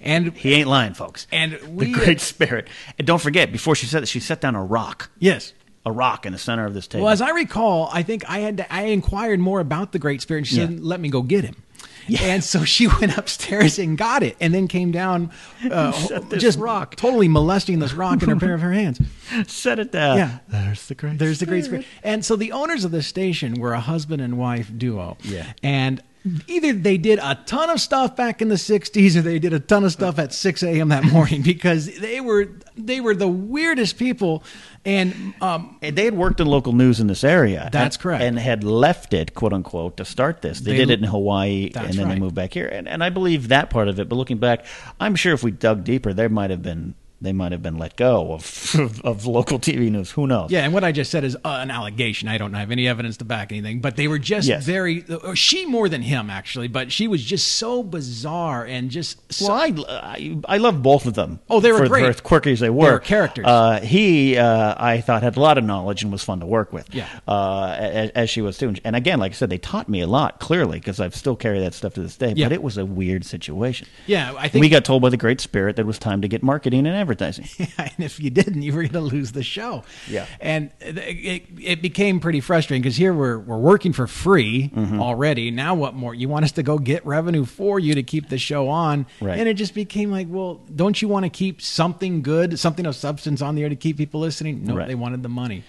[0.01, 1.27] And he ain't lying, folks.
[1.33, 2.69] And the Great Spirit.
[2.99, 5.11] And don't forget, before she said that, she set down a rock.
[5.19, 5.53] yes.
[5.87, 7.05] A rock in the center of this table.
[7.05, 10.21] Well, as I recall, I think I had to, I inquired more about the Great
[10.21, 10.41] Spirit.
[10.41, 10.67] And she Yeah.
[10.67, 11.57] said, "Let me go get him."
[12.11, 12.21] Yeah.
[12.23, 15.31] And so she went upstairs and got it, and then came down,
[15.71, 15.93] uh,
[16.39, 16.97] just rock.
[16.97, 18.99] totally molesting this rock in her pair of her hands.
[19.47, 20.17] set it down.
[20.17, 20.39] Yeah.
[20.49, 21.85] There's the Great There's the Great Spirit.
[22.03, 25.17] And so the owners of the station were a husband and wife duo.
[25.23, 25.53] Yeah.
[25.63, 26.03] And
[26.47, 29.61] either they did a ton of stuff back in the 60s or they did a
[29.61, 30.89] ton of stuff at 6 a.m.
[30.89, 34.43] that morning because they were they were the weirdest people.
[34.85, 37.69] And um, And they had worked in local news in this area.
[37.73, 38.23] That's and, correct.
[38.23, 40.61] And had left it, quote unquote, to start this.
[40.61, 42.15] They, They- did it in Hawaii and then right.
[42.15, 42.67] they moved back here.
[42.67, 44.09] And, and I believe that part of it.
[44.09, 44.65] But looking back,
[44.99, 47.97] I'm sure if we dug deeper, there might have been they might have been let
[47.97, 50.13] go of of, of local TV news.
[50.13, 50.51] Who knows?
[50.51, 52.29] yeah, and what I just said is uh, an allegation.
[52.29, 54.65] I don't have any evidence to back anything, but they were just Yes.
[54.65, 55.05] very.
[55.25, 59.21] Or she more than him actually, but she was just so bizarre and just.
[59.33, 61.41] So, Well, I, I I love both of them.
[61.51, 62.03] Oh, they were for, great.
[62.05, 63.47] For as quirky as they were, They were characters.
[63.47, 66.73] Uh, he, uh, I thought, had a lot of knowledge and was fun to work
[66.73, 66.93] with.
[66.95, 67.09] Yeah.
[67.27, 68.75] Uh, as, as she was too.
[68.85, 70.39] And again, like I said, they taught me a lot.
[70.41, 72.33] Clearly, because I've still carry that stuff to this day.
[72.37, 72.47] Yeah.
[72.47, 73.89] But it was a weird situation.
[74.07, 76.29] yeah, I think we got told by the Great Spirit that it was time to
[76.29, 77.49] get marketing and advertising.
[77.79, 79.85] and if you didn't, you were going to lose the show.
[80.09, 80.27] Yeah.
[80.41, 85.01] and it, it, it became pretty frustrating because here we're we're working for free Mm-hmm.
[85.01, 85.51] already.
[85.51, 86.15] Now what more?
[86.15, 89.39] You want us to go get revenue for you to keep the show on, Right.
[89.39, 92.95] and it just became like, well, don't you want to keep something good, something of
[92.95, 94.65] substance on the air to keep people listening?
[94.65, 94.89] No, Right.
[94.89, 95.65] they wanted the money.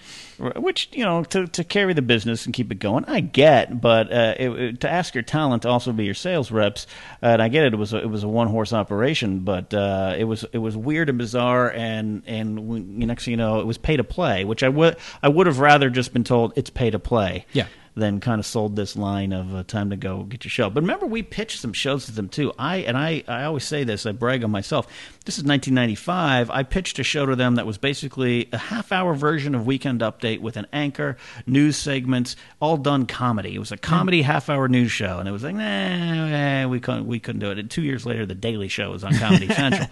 [0.56, 4.10] Which you know to to carry the business and keep it going, I get, but
[4.12, 6.86] uh, it, it- to ask your talent to also be your sales reps,
[7.22, 7.74] uh, and I get it.
[7.74, 10.76] It was a, it was a one horse operation, but uh, it was it was
[10.78, 14.44] weird and bizarre, and and when, next thing you know, it was pay to play,
[14.44, 17.46] which I would I would have rather just been told it's pay to play.
[17.52, 17.66] Yeah.
[17.96, 20.70] Than kind of sold this line of uh, time to go get your show.
[20.70, 22.52] But remember, we pitched some shows to them too.
[22.56, 24.06] I and I, I always say this.
[24.06, 24.86] I brag on myself.
[25.30, 26.50] This is 1995.
[26.50, 30.40] I pitched a show to them that was basically a half-hour version of Weekend Update
[30.40, 31.16] with an anchor,
[31.46, 33.54] news segments, all done comedy.
[33.54, 37.06] It was a comedy half-hour news show, and it was like, nah, nah, we couldn't,
[37.06, 37.60] we couldn't do it.
[37.60, 39.86] And two years later, The Daily Show was on Comedy Central.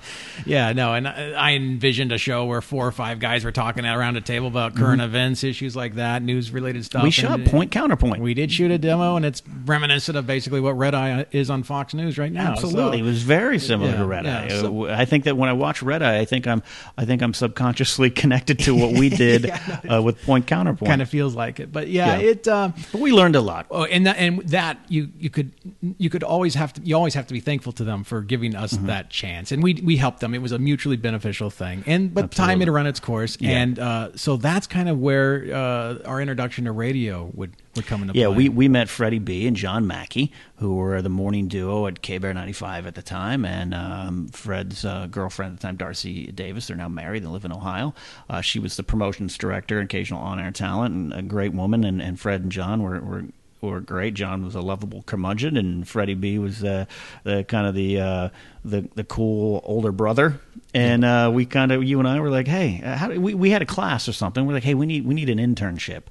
[0.44, 4.16] Yeah, no, and I, envisioned a show where four or five guys were talking around
[4.16, 7.04] a table about current events, issues like that, news related stuff.
[7.04, 7.26] Mm-hmm.
[7.26, 8.20] we and- shot point counterpoint.
[8.22, 11.62] We did shoot a demo, and it's reminiscent of basically what Red Eye is on
[11.62, 12.50] Fox News right now.
[12.54, 14.48] Absolutely, So- it was very similar Yeah, to Red yeah, Eye.
[14.48, 16.62] so- I think that when I watch Red Eye, I think I'm,
[16.96, 19.50] I think I'm subconsciously connected to what we did
[19.90, 20.88] uh, with Point Counterpoint.
[20.88, 21.70] kind of feels like it.
[21.72, 22.30] But yeah, Yeah.
[22.30, 22.48] it.
[22.48, 23.66] Uh, but we learned a lot.
[23.70, 25.52] oh, and that and that you you could
[25.98, 28.54] you could always have to you always have to be thankful to them for giving
[28.56, 28.86] us Mm-hmm.
[28.86, 30.34] that chance, and we we helped them.
[30.34, 32.64] It was a mutually beneficial thing, and but time Absolutely.
[32.64, 33.50] had run its course, Yeah.
[33.62, 38.02] and uh, so that's kind of where uh, our introduction to radio would would come
[38.02, 38.36] into Yeah, play.
[38.36, 42.18] we, we met Freddie B and John Mackey, who were the morning duo at K
[42.18, 46.66] Bear 95 at the time, and um, Fred's uh, girlfriend at the time, Darcy Davis.
[46.66, 47.22] They're now married.
[47.22, 47.94] They live in Ohio.
[48.28, 51.84] Uh, she was the promotions director, occasional on air talent, and a great woman.
[51.84, 53.24] And, and Fred and John were, were
[53.60, 54.14] were great.
[54.14, 56.84] John was a lovable curmudgeon, and Freddie B was uh,
[57.24, 58.28] the kind of the uh,
[58.64, 60.40] the the cool older brother.
[60.74, 63.34] And uh, we kind of you and I were like, hey, uh, how do we
[63.34, 64.46] we had a class or something.
[64.46, 66.02] We're like, hey, we need we need an internship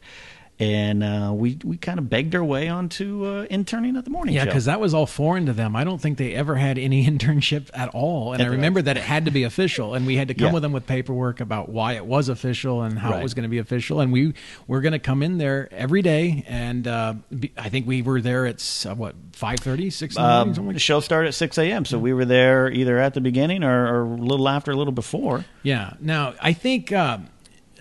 [0.60, 4.34] and uh, we we kind of begged our way onto uh, interning at the morning
[4.34, 4.46] Yeah, show.
[4.48, 5.76] because that was all foreign to them.
[5.76, 8.34] I don't think they ever had any internship at all.
[8.34, 10.34] And I At the- remember that it had to be official, and we had to
[10.34, 10.54] come Yeah.
[10.54, 13.20] with them with paperwork about why it was official and how Right.
[13.20, 14.00] it was going to be official.
[14.02, 14.34] And we
[14.68, 18.20] were going to come in there every day, and uh, be, I think we were
[18.22, 21.34] there at uh, what 5.30, 6 in the morning, Um, the like show started at
[21.36, 24.72] 6 a.m., so we were there either at the beginning or, or a little after,
[24.72, 25.46] a little before.
[25.62, 25.94] Yeah.
[26.00, 27.20] Now I think uh,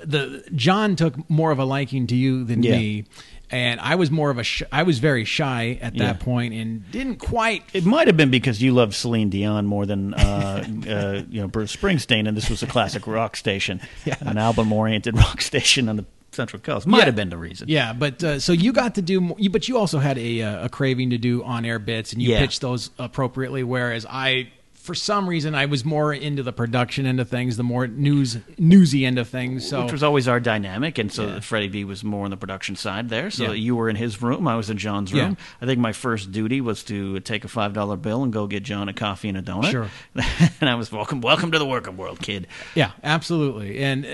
[0.04, 2.72] the John took more of a liking to you than Yeah.
[2.76, 3.04] me,
[3.50, 6.12] and I was more of a sh- I was very shy at that Yeah.
[6.14, 7.62] point and didn't quite.
[7.72, 11.48] It might have been because you love Celine Dion more than uh, uh, you know
[11.48, 13.80] Bruce Springsteen, and this was a classic rock station,
[14.20, 16.86] an album-oriented rock station on the Central Coast.
[16.86, 17.04] Might Yeah.
[17.06, 17.68] have been the reason.
[17.68, 20.42] Yeah, but uh, so you got to do, more, you, but you also had a
[20.42, 22.40] uh, a craving to do on air bits, and you Yeah.
[22.40, 23.62] pitched those appropriately.
[23.62, 24.48] Whereas I,
[24.86, 28.38] for some reason, I was more into the production end of things, the more news
[28.56, 29.68] newsy end of things.
[29.68, 32.76] So Which was always our dynamic, and so Freddie B was more on the production
[32.76, 33.30] side there.
[33.30, 33.52] So Yeah.
[33.52, 35.24] you were in his room, I was in John's Yeah.
[35.24, 35.36] room.
[35.60, 38.62] I think my first duty was to take a five dollar bill and go get
[38.62, 39.70] John a coffee and a donut.
[39.72, 39.90] Sure.
[40.60, 42.46] and I was welcome, welcome to the working world, kid.
[42.74, 44.08] Yeah, absolutely, and uh,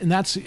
[0.00, 0.38] and that's.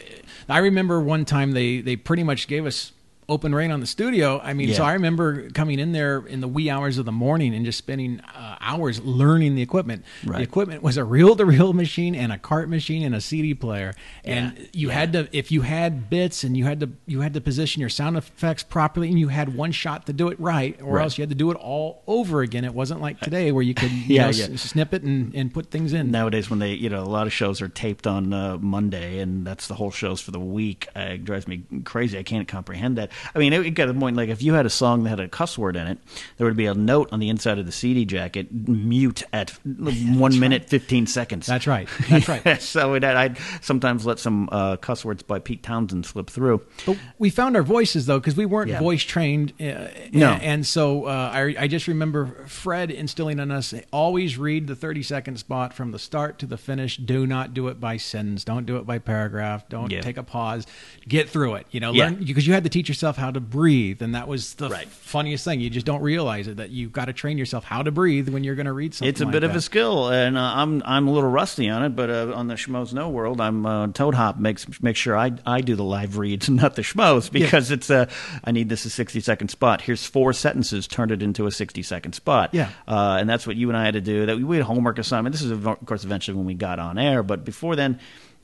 [0.50, 2.94] I remember one time they they pretty much gave us
[3.30, 4.40] open rain on the studio.
[4.42, 7.54] I mean, so I remember coming in there in the wee hours of the morning
[7.54, 10.06] and just spending uh, hours learning the equipment.
[10.26, 10.38] Right.
[10.38, 14.70] The equipment was a reel-to-reel machine and a cart machine and a CD player, and
[14.74, 14.94] you yeah.
[14.94, 17.90] had to if you had bits and you had to you had to position your
[17.90, 21.04] sound effects properly and you had one shot to do it right, or Right.
[21.04, 22.64] else you had to do it all over again.
[22.64, 24.46] It wasn't like today where you could you Yeah, know, yeah.
[24.54, 26.12] s- snip it and, and put things in.
[26.12, 29.46] Nowadays, when they, you know, a lot of shows are taped on uh, Monday, and
[29.46, 30.88] that's the whole shows for the week.
[30.96, 32.18] Uh, it drives me crazy.
[32.18, 33.12] I can't comprehend that.
[33.36, 35.20] I mean, it, got to the point like if you had a song that had
[35.20, 35.98] a cuss word in it,
[36.38, 40.40] there would be a note on the inside of the CD jacket: mute at one
[40.40, 41.46] minute fifteen seconds.
[41.48, 41.88] That's right.
[42.10, 42.62] That's right.
[42.62, 46.62] so it, I'd sometimes let some uh, cuss words by Pete Townshend slip through.
[46.86, 48.80] But we found our voices though, because we weren't Yeah.
[48.80, 49.54] voice trained.
[49.60, 50.32] Uh, No.
[50.42, 55.38] and, so uh, I, I just remember Fred instilling on us: always read the thirty-second
[55.38, 56.98] spot from the start to the finish.
[56.98, 58.44] Do not do it by sentence.
[58.44, 59.70] Don't do it by paragraph.
[59.70, 60.02] Don't Yeah.
[60.02, 60.66] take a pause.
[61.08, 61.68] Get through it.
[61.72, 62.10] You know, Yeah.
[62.10, 64.88] because you had to teach yourself how to breathe, and that was the Right.
[64.90, 65.62] funniest thing.
[65.62, 68.44] You just don't realize it that you've got to train yourself how to breathe when
[68.44, 69.08] you're going to read something.
[69.10, 71.84] It's a like bit of a skill, and uh, I'm I'm a little rusty on
[71.86, 71.96] it.
[71.96, 75.32] But uh, on the Schmoes Know world, I'm uh, Toad Hop makes make sure I
[75.46, 78.10] I do the live reads, not the Schmoes, because it's a
[78.44, 79.82] I need this a 60 second spot.
[79.82, 82.50] Here's four sentences, turn it into a 60 second spot.
[82.54, 82.70] Yeah.
[82.88, 84.26] uh, and that's what you and I had to do.
[84.26, 85.34] That we, we had homework assignment.
[85.34, 88.00] This is of course eventually when we got on air, but before then.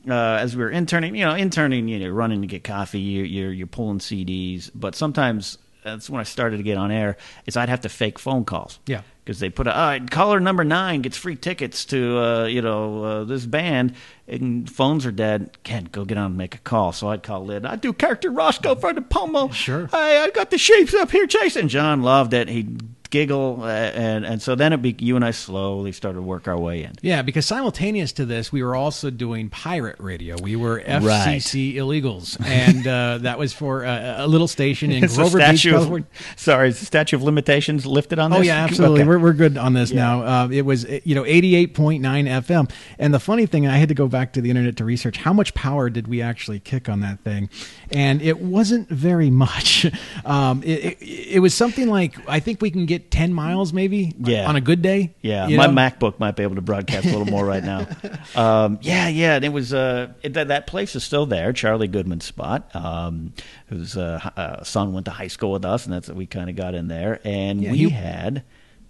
[0.07, 3.25] Uh, as we were interning, you know, interning, you know, running to get coffee, you're,
[3.25, 7.17] you're you're pulling CDs, but sometimes that's when I started to get on air.
[7.45, 8.79] Is I'd have to fake phone calls.
[8.85, 9.01] Yeah.
[9.23, 13.03] because they put a uh, caller number nine gets free tickets to uh, you know
[13.03, 13.95] uh, this band
[14.27, 15.57] and phones are dead.
[15.63, 16.91] Can't go get on and make a call.
[16.91, 19.49] So i'd call lid i do character roscoe for the pomo.
[19.49, 19.87] Sure.
[19.87, 22.49] hey i got the sheeps up here chasing john loved it.
[22.49, 22.81] He'd
[23.13, 26.47] giggle uh, and and so then it be you and i slowly started to work
[26.47, 30.35] our way in Yeah, because simultaneous to this, we were also doing pirate radio.
[30.41, 35.07] We were FCC illegals, and uh, that was for a, a little station in the
[35.07, 36.07] Grover Beach, California.
[36.09, 39.01] of, sorry is the statute of limitations lifted on this Oh yeah, absolutely.
[39.01, 39.07] Okay.
[39.07, 40.23] We're we're good on this now.
[40.23, 43.67] Uh, it was uh, you know eighty eight point nine FM, and the funny thing,
[43.67, 46.21] I had to go back to the internet to research how much power did we
[46.21, 47.49] actually kick on that thing,
[47.93, 49.85] and it wasn't very much.
[50.25, 54.13] Um, it, it, it was something like I think we can get ten miles maybe
[54.19, 54.47] Yeah.
[54.47, 55.13] on a good day.
[55.21, 55.73] Yeah, my know?
[55.73, 57.87] MacBook might be able to broadcast a little more right now.
[58.35, 61.89] Um, yeah, yeah, and it was uh, it, that, that place is still there, Charlie
[61.89, 62.73] Goodman's spot.
[62.73, 63.33] Um,
[63.67, 66.55] whose uh, uh, son went to high school with us, and that's we kind of
[66.55, 67.19] got in there.
[67.25, 68.43] And Yeah, we he- had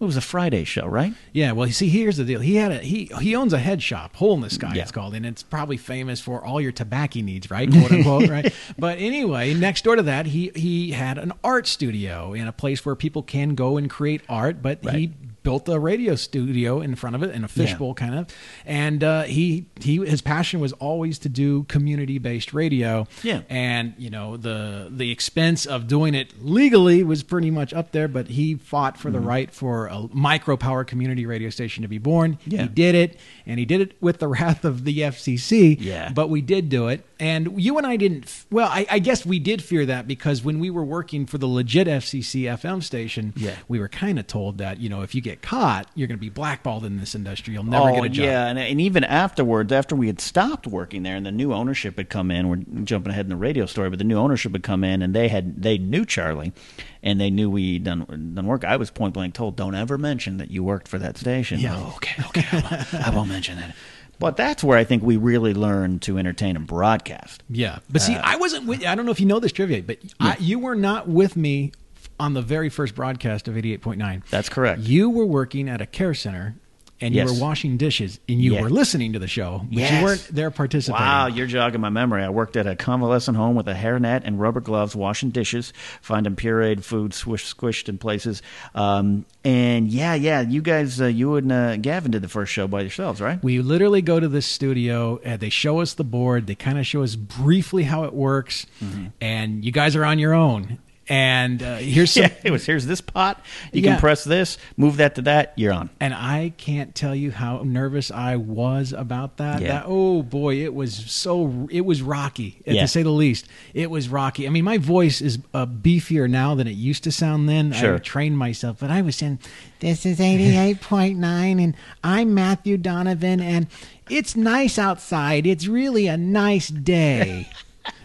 [0.03, 1.13] it was a Friday show, right?
[1.31, 2.39] Yeah, well, you see, here's the deal.
[2.41, 4.83] He had a he he owns a head shop, Hole in the Sky, Yeah.
[4.83, 8.53] it's called, and it's probably famous for all your tobacco needs, right, quote unquote, right?
[8.77, 12.85] But anyway, next door to that, he he had an art studio in a place
[12.85, 15.11] where people can go and create art, but he Right.
[15.43, 18.05] Built a radio studio in front of it in a fishbowl Yeah.
[18.07, 18.27] kind of
[18.65, 23.41] and uh, he he his passion was always to do community based radio Yeah.
[23.49, 28.07] and you know the the expense of doing it legally was pretty much up there
[28.07, 29.27] but he fought for the Mm-hmm.
[29.27, 32.63] right for a micro power community radio station to be born Yeah.
[32.63, 36.09] he did it and he did it with the wrath of the FCC Yeah.
[36.13, 39.39] but we did do it and you and I didn't well I, I guess we
[39.39, 43.55] did fear that because when we were working for the legit FCC FM station Yeah.
[43.67, 46.21] we were kind of told that you know if you get caught you're going to
[46.21, 49.03] be blackballed in this industry you'll never oh, get a job yeah, and, and even
[49.03, 52.49] afterwards, after we had stopped working there, and the new ownership had come in.
[52.49, 55.13] We're jumping ahead in the radio story, but the new ownership had come in, and
[55.13, 56.53] they had they knew Charlie,
[57.01, 58.63] and they knew we done done work.
[58.63, 61.75] I was point blank told, "Don't ever mention that you worked for that station." Yeah.
[61.77, 63.75] Oh, okay, okay, I won't, I won't mention that.
[64.19, 67.43] But that's where I think we really learn to entertain and broadcast.
[67.49, 68.85] Yeah, but see, Uh, I wasn't with.
[68.85, 71.71] I don't know if you know this trivia, but I, you were not with me
[72.19, 74.23] on the very first broadcast of eighty eight point nine.
[74.29, 74.81] That's correct.
[74.81, 76.55] You were working at a care center,
[77.01, 77.27] and Yes.
[77.27, 78.61] you were washing dishes, and you Yeah.
[78.61, 79.97] were listening to the show, but Yes.
[79.99, 81.05] you weren't there participating.
[81.05, 82.23] Wow, you're jogging my memory.
[82.23, 86.35] I worked at a convalescent home with a hairnet and rubber gloves, washing dishes, finding
[86.35, 88.41] pureed food swish, squished in places.
[88.73, 92.67] Um, and yeah, yeah, you guys, uh, you and uh, Gavin did the first show
[92.67, 93.43] by yourselves, right?
[93.43, 96.47] We literally go to this studio and they show us the board.
[96.47, 99.05] They kind of show us briefly how it works, Mm-hmm.
[99.19, 100.77] and you guys are on your own.
[101.09, 102.65] And uh, here's some, Yeah, it was.
[102.65, 103.43] Here's this pot.
[103.71, 103.91] You Yeah.
[103.91, 105.53] can press this, move that to that.
[105.57, 105.89] You're on.
[105.99, 109.61] And I can't tell you how nervous I was about that.
[109.61, 109.67] Yeah.
[109.67, 112.81] That oh boy, it was so it was rocky uh, Yeah.
[112.83, 113.47] to say the least.
[113.73, 114.47] It was rocky.
[114.47, 117.73] I mean, my voice is uh, beefier now than it used to sound then.
[117.73, 117.95] Sure.
[117.95, 119.39] I trained myself, but I was saying,
[119.79, 123.67] "This is eighty-eight point nine, and I'm Matthew Donovan, and
[124.09, 125.45] it's nice outside.
[125.45, 127.49] It's really a nice day."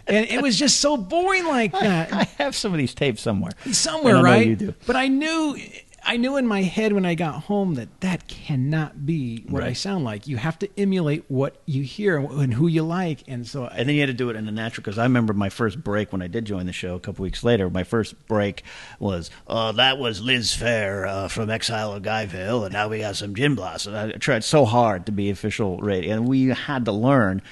[0.09, 3.53] and it was just so boring like that I have some of these tapes somewhere.
[3.71, 4.47] somewhere, I right?
[4.47, 4.75] You do.
[4.87, 5.57] But I knew,
[6.05, 9.75] I knew in my head when I got home that that cannot be what I
[9.75, 10.27] sound like.
[10.27, 13.89] You have to emulate what you hear and who you like, and so I, And
[13.89, 16.11] then you had to do it in a natural because I remember my first break
[16.11, 17.69] when I did join the show a couple weeks later.
[17.69, 18.63] My first break
[18.99, 23.17] was, "Oh, that was Liz Phair uh, from Exile of Guyville, and now we got
[23.17, 26.93] some Gin Blossom." I tried so hard to be official radio, and we had to
[26.93, 27.43] learn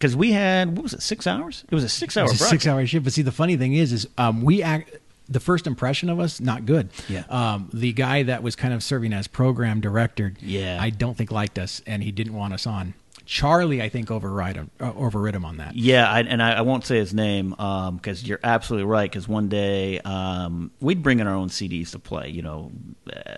[0.00, 1.62] because we had what was it, six hours?
[1.70, 3.04] It was a six-hour it was a six-hour shift.
[3.04, 4.96] But see, the funny thing is, is um, we act.
[5.28, 6.88] The first impression of us, not good.
[7.08, 7.22] Yeah.
[7.28, 10.76] Um, the guy that was kind of serving as program director, Yeah.
[10.80, 12.94] I don't think liked us, and he didn't want us on.
[13.30, 15.76] Charlie, I think, override him, uh, overrid him on that.
[15.76, 19.08] Yeah, I, and I, I won't say his name because you're absolutely right.
[19.08, 22.72] Because one day um, we'd bring in our own CDs to play, you know,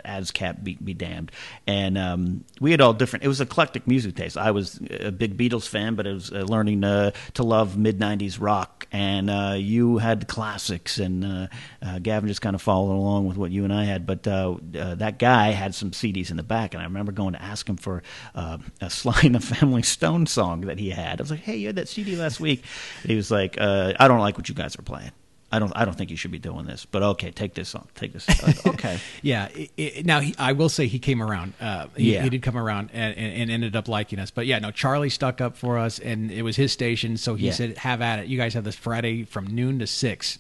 [0.03, 1.31] as Cap be, be damned,
[1.67, 3.27] and um, we had all different.
[3.27, 4.39] It was eclectic music taste.
[4.39, 7.99] I was a big Beatles fan, but I was uh, learning uh, to love mid
[7.99, 11.47] '90s rock, and uh, you had classics, and uh,
[11.83, 14.07] uh, Gavin just kind of followed along with what you and I had.
[14.07, 17.35] But uh, uh, that guy had some CDs in the back, and I remember going
[17.35, 18.03] to ask him for
[18.35, 21.21] uh, a Sly and the Family Stone song that he had.
[21.21, 22.65] I was like, "Hey, you had that CD last week."
[23.03, 25.11] And he was like, uh, "I don't like what you guys are playing.
[25.55, 25.73] I don't.
[25.77, 26.87] I don't think you should be doing this.
[26.87, 27.87] But okay, take this song.
[27.95, 28.27] Take this.
[28.29, 29.49] Uh, okay." Yeah.
[29.55, 31.53] It, it, now, he, I will say he came around.
[31.61, 32.23] Uh, he, Yeah.
[32.23, 34.31] he did come around and, and, and ended up liking us.
[34.31, 37.19] But yeah, no, Charlie stuck up for us, and it was his station.
[37.19, 37.53] So he Yeah.
[37.53, 38.29] said, "Have at it.
[38.29, 40.39] You guys have this Friday from noon to six,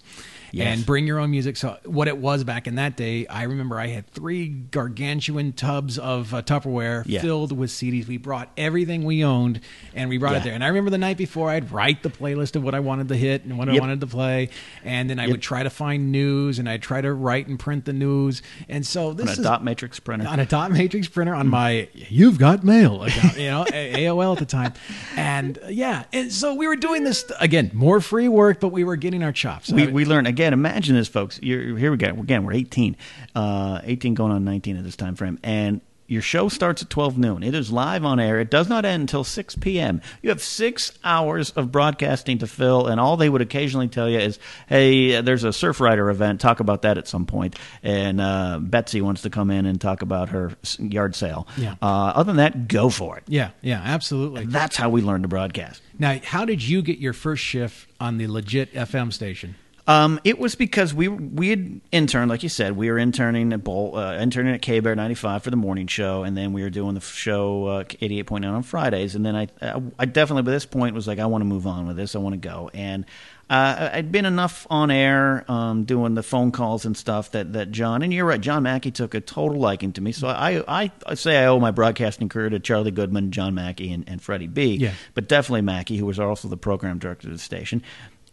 [0.52, 0.76] Yes.
[0.78, 3.78] and bring your own music." So what it was back in that day, I remember
[3.78, 7.20] I had three gargantuan tubs of uh, Tupperware Yeah.
[7.22, 8.06] filled with CDs.
[8.06, 9.60] We brought everything we owned,
[9.94, 10.38] and we brought Yeah.
[10.38, 10.54] it there.
[10.54, 13.16] And I remember the night before, I'd write the playlist of what I wanted to
[13.16, 14.50] hit and what I wanted to play,
[14.84, 15.30] and then I Yep.
[15.32, 18.42] would try to find news, and I'd try to write and print the news.
[18.68, 20.26] And so this On a is dot matrix printer.
[20.28, 24.38] on a dot matrix printer on my you've got mail account, you know AOL at
[24.38, 24.72] the time,
[25.16, 28.84] and uh, yeah, and so we were doing this again, more free work, but we
[28.84, 29.70] were getting our chops.
[29.72, 30.41] we, I- we learn again.
[30.44, 31.38] And imagine this, folks.
[31.42, 32.08] You're, here we go.
[32.08, 32.96] Again, we're 18,
[33.34, 37.16] uh, 18 going on 19 at this time frame, and your show starts at 12
[37.16, 37.42] noon.
[37.42, 38.38] It is live on air.
[38.38, 40.02] It does not end until 6 p.m.
[40.20, 44.18] You have six hours of broadcasting to fill, and all they would occasionally tell you
[44.18, 46.40] is, "Hey, there's a Surfrider event.
[46.40, 50.02] Talk about that at some point." And uh, Betsy wants to come in and talk
[50.02, 51.46] about her yard sale.
[51.56, 51.76] Yeah.
[51.80, 53.24] Uh, other than that, go for it.
[53.28, 54.44] yeah, yeah, absolutely.
[54.44, 55.80] That's how we learn to broadcast.
[55.98, 59.54] Now, how did you get your first shift on the legit FM station?
[59.84, 63.64] Um, it was because we we had interned, like you said, we were interning at
[63.64, 66.62] Bowl, uh, interning at K Bear ninety five for the morning show, and then we
[66.62, 69.82] were doing the show uh, eighty eight point nine on Fridays, and then I, I
[69.98, 72.20] I definitely by this point was like I want to move on with this, I
[72.20, 73.04] want to go, and
[73.50, 77.72] uh, I'd been enough on air um, doing the phone calls and stuff that that
[77.72, 80.92] John and you're right, John Mackey took a total liking to me, so I I,
[81.04, 84.46] I say I owe my broadcasting career to Charlie Goodman, John Mackey, and, and Freddie
[84.46, 84.92] B, Yeah.
[85.14, 87.82] but definitely Mackey, who was also the program director of the station.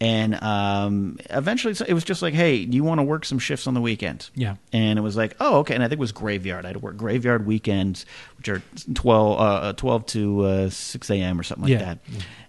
[0.02, 3.68] And um, eventually, it was just like, "Hey, do you want to work some shifts
[3.68, 4.30] on the weekend?
[4.34, 4.56] Yeah.
[4.72, 6.64] And it was like, "Oh, okay." And I think it was graveyard.
[6.64, 8.06] I had to work graveyard weekends,
[8.38, 8.62] which are
[8.94, 11.38] 12, uh, 12 to uh, six a.m.
[11.38, 11.80] or something like Yeah.
[11.96, 11.98] that.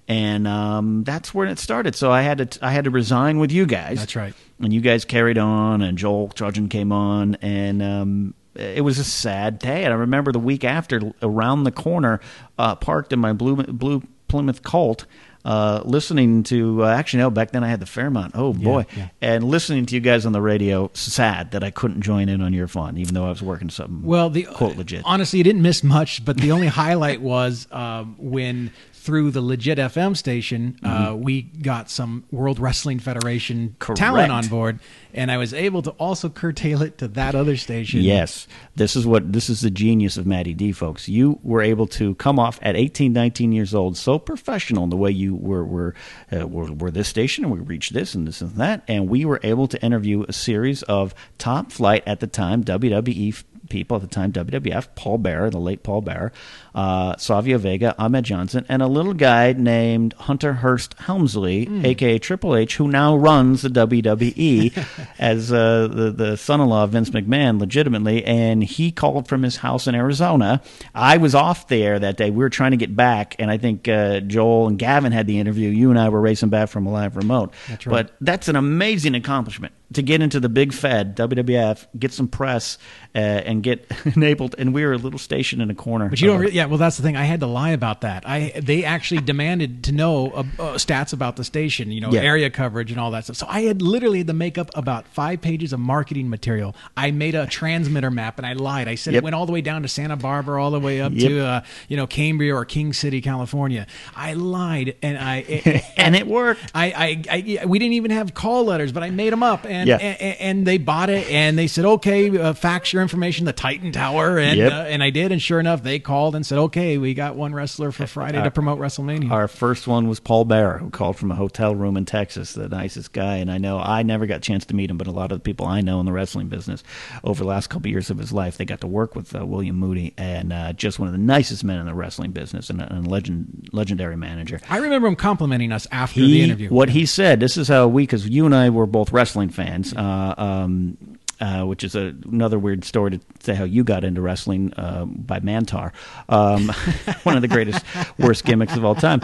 [0.06, 1.94] And um, that's where it started.
[1.96, 3.98] So I had to I had to resign with you guys.
[3.98, 4.34] That's right.
[4.62, 9.04] And you guys carried on, and Joel Trudgeon came on, and um, it was a
[9.04, 9.82] sad day.
[9.84, 12.20] And I remember the week after, around the corner,
[12.58, 15.06] uh, parked in my blue blue Plymouth Colt.
[15.44, 18.32] Uh, listening to uh, actually no back then I had the Fairmont.
[18.34, 18.84] Oh boy.
[18.96, 19.08] yeah.
[19.22, 22.52] and listening to you guys on the radio sad that I couldn't join in on
[22.52, 25.02] your fun even though I was working something Well, the quote legit.
[25.04, 28.70] Honestly, you didn't miss much, but the only highlight was um, when
[29.10, 31.22] through the legit FM station, uh, Mm-hmm.
[31.22, 33.98] we got some World Wrestling Federation Correct.
[33.98, 34.78] talent on board,
[35.12, 38.02] and I was able to also curtail it to that other station.
[38.02, 38.46] Yes,
[38.76, 41.08] this is what this is the genius of Matty D, folks.
[41.08, 44.96] You were able to come off at 18, 19 years old, so professional in the
[44.96, 45.94] way you were were
[46.32, 49.24] uh, were, were this station, and we reached this and this and that, and we
[49.24, 54.02] were able to interview a series of top flight at the time WWE people at
[54.02, 56.32] the time, WWF, Paul Bearer, the late Paul Bearer,
[56.74, 62.56] uh, Savio Vega, Ahmed Johnson, and a little guy named Hunter Hearst Helmsley, aka Triple
[62.56, 64.84] H, who now runs the WWE
[65.18, 68.24] as uh, the the son-in-law of Vince McMahon, legitimately.
[68.24, 70.60] And he called from his house in Arizona.
[70.94, 72.30] I was off there that day.
[72.30, 75.38] We were trying to get back, and I think uh, Joel and Gavin had the
[75.38, 75.70] interview.
[75.70, 77.54] You and I were racing back from a live remote.
[77.68, 77.92] That's right.
[77.92, 82.78] But that's an amazing accomplishment to get into the big Fed WWF, get some press,
[83.14, 84.54] uh, and get enabled.
[84.58, 86.08] And we were a little station in a corner.
[86.08, 86.36] But you don't.
[86.36, 87.16] of- Re- yeah, well, that's the thing.
[87.16, 88.24] I had to lie about that.
[88.26, 90.44] I they actually demanded to know uh, uh,
[90.74, 92.20] stats about the station, you know, Yeah.
[92.22, 93.36] area coverage and all that stuff.
[93.36, 96.74] So I had literally had to make up about five pages of marketing material.
[96.96, 98.88] I made a transmitter map and I lied.
[98.88, 99.22] I said Yep.
[99.22, 101.28] it went all the way down to Santa Barbara, all the way up Yep.
[101.28, 103.86] to uh, you know Cambria or King City, California.
[104.14, 106.60] I lied and I and it worked.
[106.74, 109.88] I, I, I, we didn't even have call letters, but I made them up, and
[109.88, 109.96] Yeah.
[109.96, 113.92] and, and they bought it, and they said, okay, uh, fax your information, the Titan
[113.92, 114.72] Tower, and Yep.
[114.72, 117.52] uh, and I did, and sure enough, they called and said, okay, we got one
[117.54, 119.30] wrestler for Friday to promote WrestleMania.
[119.30, 122.68] Our first one was Paul Bearer, who called from a hotel room in Texas, the
[122.68, 123.36] nicest guy.
[123.36, 125.38] And I know I never got a chance to meet him, but a lot of
[125.38, 126.82] the people I know in the wrestling business
[127.24, 129.44] over the last couple of years of his life, they got to work with uh,
[129.46, 132.80] William Moody, and uh, just one of the nicest men in the wrestling business and
[132.80, 134.60] a, and a legend, legendary manager.
[134.68, 136.68] I remember him complimenting us after He, the interview.
[136.70, 139.94] What he said, this is how we, because you and I were both wrestling fans,
[139.94, 140.96] uh, um,
[141.40, 145.04] uh, which is a, another weird story to say how you got into wrestling uh,
[145.06, 145.92] by Mantaur.
[146.28, 146.68] Um,
[147.22, 147.84] one of the greatest,
[148.18, 149.20] worst gimmicks of all time.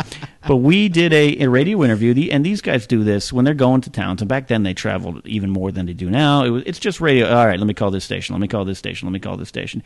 [0.47, 3.55] But we did a, a radio interview, the, and these guys do this when they're
[3.55, 4.23] going to towns.
[4.23, 6.45] And back then they traveled even more than they do now.
[6.45, 7.29] It was, it's just radio.
[7.29, 8.35] All right, let me call this station.
[8.35, 9.07] Let me call this station.
[9.07, 9.83] Let me call this station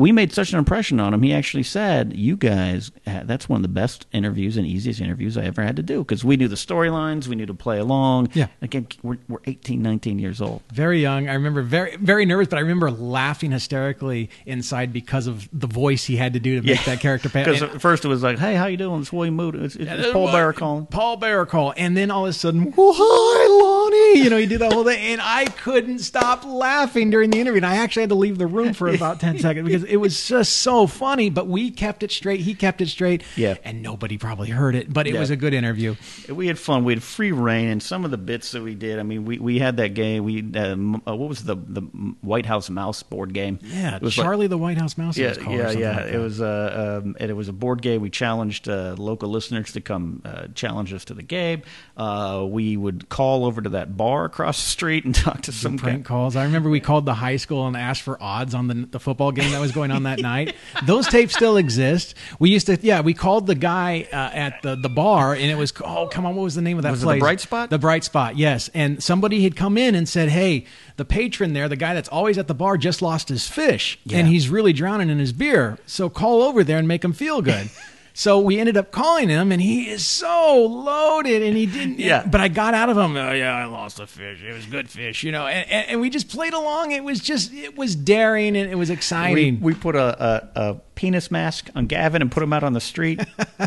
[0.00, 1.22] we made such an impression on him.
[1.22, 5.36] He actually said, "You guys, uh, that's one of the best interviews and easiest interviews
[5.36, 8.30] I ever had to do because we knew the storylines, we knew to play along.
[8.32, 8.46] Yeah.
[8.62, 10.62] again, we're, we're 18, 19 years old.
[10.72, 11.28] very young.
[11.28, 16.04] I remember very very nervous, but I remember laughing hysterically inside because of the voice
[16.06, 17.28] he had to do to make that character.
[17.28, 19.02] Because at first it was like, "Hey, how you doing?
[19.02, 19.58] It's William Moody.
[19.58, 21.74] It's, it's, it's Paul Bearer calling." Paul Bearer call.
[21.76, 24.24] And then all of a sudden, well, hi, Lonnie.
[24.24, 24.98] You know, he did that whole thing.
[24.98, 27.58] And I couldn't stop laughing during the interview.
[27.58, 30.26] And I actually had to leave the room for about 10 seconds because it was
[30.28, 31.30] just so funny.
[31.30, 32.40] But we kept it straight.
[32.40, 33.22] He kept it straight.
[33.36, 33.56] Yeah.
[33.64, 34.92] And nobody probably heard it.
[34.92, 35.20] But it Yeah.
[35.20, 35.96] was a good interview.
[36.28, 36.84] We had fun.
[36.84, 38.98] We had free rein, and some of the bits that we did.
[38.98, 40.24] I mean, we, we had that game.
[40.24, 41.80] We um, uh, what was the the
[42.20, 43.58] White House Mouse board game?
[43.62, 43.96] Yeah.
[43.96, 45.16] It was like- Charlie the White House Mouse.
[45.18, 45.96] yeah, was called or yeah, yeah.
[46.04, 48.00] like it was uh, um, and it was a board game.
[48.00, 51.62] We challenged uh, local listeners to come uh, challenge us to the game.
[51.96, 55.76] Uh, we would call over to that bar across the street and talk to some
[55.78, 56.08] prank guy.
[56.08, 56.36] calls.
[56.36, 59.32] I remember we called the high school and asked for odds on the, the football
[59.32, 60.54] game that was going on that night.
[60.84, 62.14] Those tapes still exist.
[62.38, 65.54] We used to, yeah, we called the guy uh, at the, the bar and it
[65.56, 67.18] was, oh, come on, what was the name of that Was it the?
[67.18, 67.70] Bright Spot?
[67.70, 68.68] The Bright Spot, yes.
[68.74, 70.66] And somebody had come in and said, hey,
[70.96, 74.18] the patron there, the guy that's always at the bar, just lost his fish Yeah.
[74.18, 75.78] and he's really drowning in his beer.
[75.86, 77.70] So call over there and make him feel good.
[78.12, 81.98] So we ended up calling him, and he is so loaded, and he didn't.
[81.98, 82.26] Yeah.
[82.26, 83.16] But I got out of him.
[83.16, 84.42] Oh yeah, I lost a fish.
[84.42, 85.46] It was good fish, you know.
[85.46, 86.92] And, and, and we just played along.
[86.92, 89.60] It was just, it was daring, and it was exciting.
[89.60, 92.80] we put a, a, a penis mask on Gavin and put him out on the
[92.80, 93.20] street.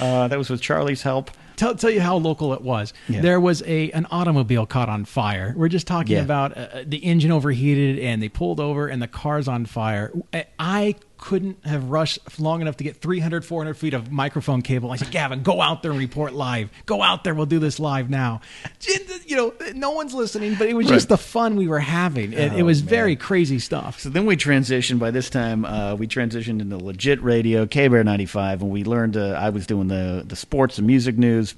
[0.00, 1.30] uh, that was with Charlie's help.
[1.56, 2.92] tell, tell you how local it was.
[3.08, 3.20] Yeah.
[3.20, 5.54] There was a an automobile caught on fire.
[5.56, 6.22] We're just talking Yeah.
[6.22, 10.12] about uh, the engine overheated and they pulled over and the car's on fire.
[10.60, 14.90] I couldn't have rushed long enough to get 300, 400 feet of microphone cable.
[14.92, 16.70] I said, Gavin, go out there and report live.
[16.86, 17.34] Go out there.
[17.34, 18.40] We'll do this live now.
[19.26, 21.18] You know, no one's listening, but it was just Right.
[21.18, 22.32] the fun we were having.
[22.32, 22.88] It, it Oh, was man.
[22.88, 24.00] very crazy stuff.
[24.00, 24.98] So then we transitioned.
[24.98, 28.84] By this time, uh, we transitioned into legit radio, K Bear ninety five, and we
[28.84, 29.16] learned.
[29.16, 31.54] Uh, I was doing the the sports and music news.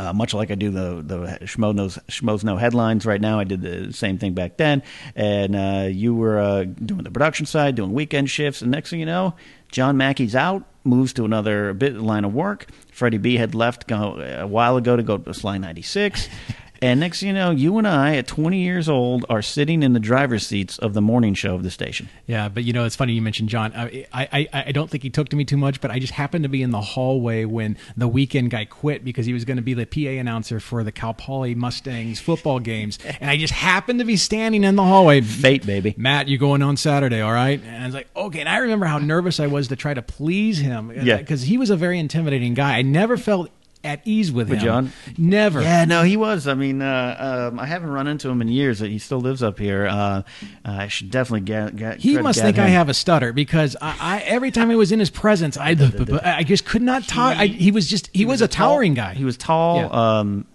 [0.00, 3.44] Uh, much like I do the the Schmo knows Schmoes know headlines right now, I
[3.44, 4.82] did the same thing back then.
[5.14, 9.00] And uh, you were uh, doing the production side, doing weekend shifts, and next thing
[9.00, 9.34] you know,
[9.70, 12.68] John Mackey's out, moves to another bit line of work.
[12.90, 16.30] Freddie B had left go, a while ago to go to Sly ninety six.
[16.82, 19.92] And next, thing you know, you and I, at 20 years old, are sitting in
[19.92, 22.08] the driver's seats of the morning show of the station.
[22.26, 23.72] Yeah, but you know, it's funny you mentioned John.
[23.74, 26.44] I, I, I don't think he took to me too much, but I just happened
[26.44, 29.62] to be in the hallway when the weekend guy quit because he was going to
[29.62, 33.98] be the PA announcer for the Cal Poly Mustangs football games, and I just happened
[33.98, 35.20] to be standing in the hallway.
[35.20, 35.94] Fate, baby.
[35.98, 37.20] Matt, you're going on Saturday?
[37.20, 37.60] All right.
[37.62, 38.40] And I was like, okay.
[38.40, 40.92] And I remember how nervous I was to try to please him.
[40.94, 41.18] Yeah.
[41.18, 42.78] Because he was a very intimidating guy.
[42.78, 43.50] I never felt
[43.82, 44.64] at ease with, With him.
[44.64, 44.92] John?
[45.16, 45.62] Never.
[45.62, 46.46] Yeah, no, he was.
[46.46, 48.80] I mean, uh, um, I haven't run into him in years.
[48.80, 49.86] He still lives up here.
[49.86, 50.22] Uh,
[50.64, 51.76] I should definitely get.
[51.76, 54.92] get He must think I have a stutter because I, I every time I was
[54.92, 55.70] in his presence, I
[56.24, 57.36] I just could not talk.
[57.36, 59.14] I, he was just he, was, a tall- towering guy.
[59.14, 59.76] He was tall.
[59.76, 60.18] Yeah.
[60.18, 60.46] Um,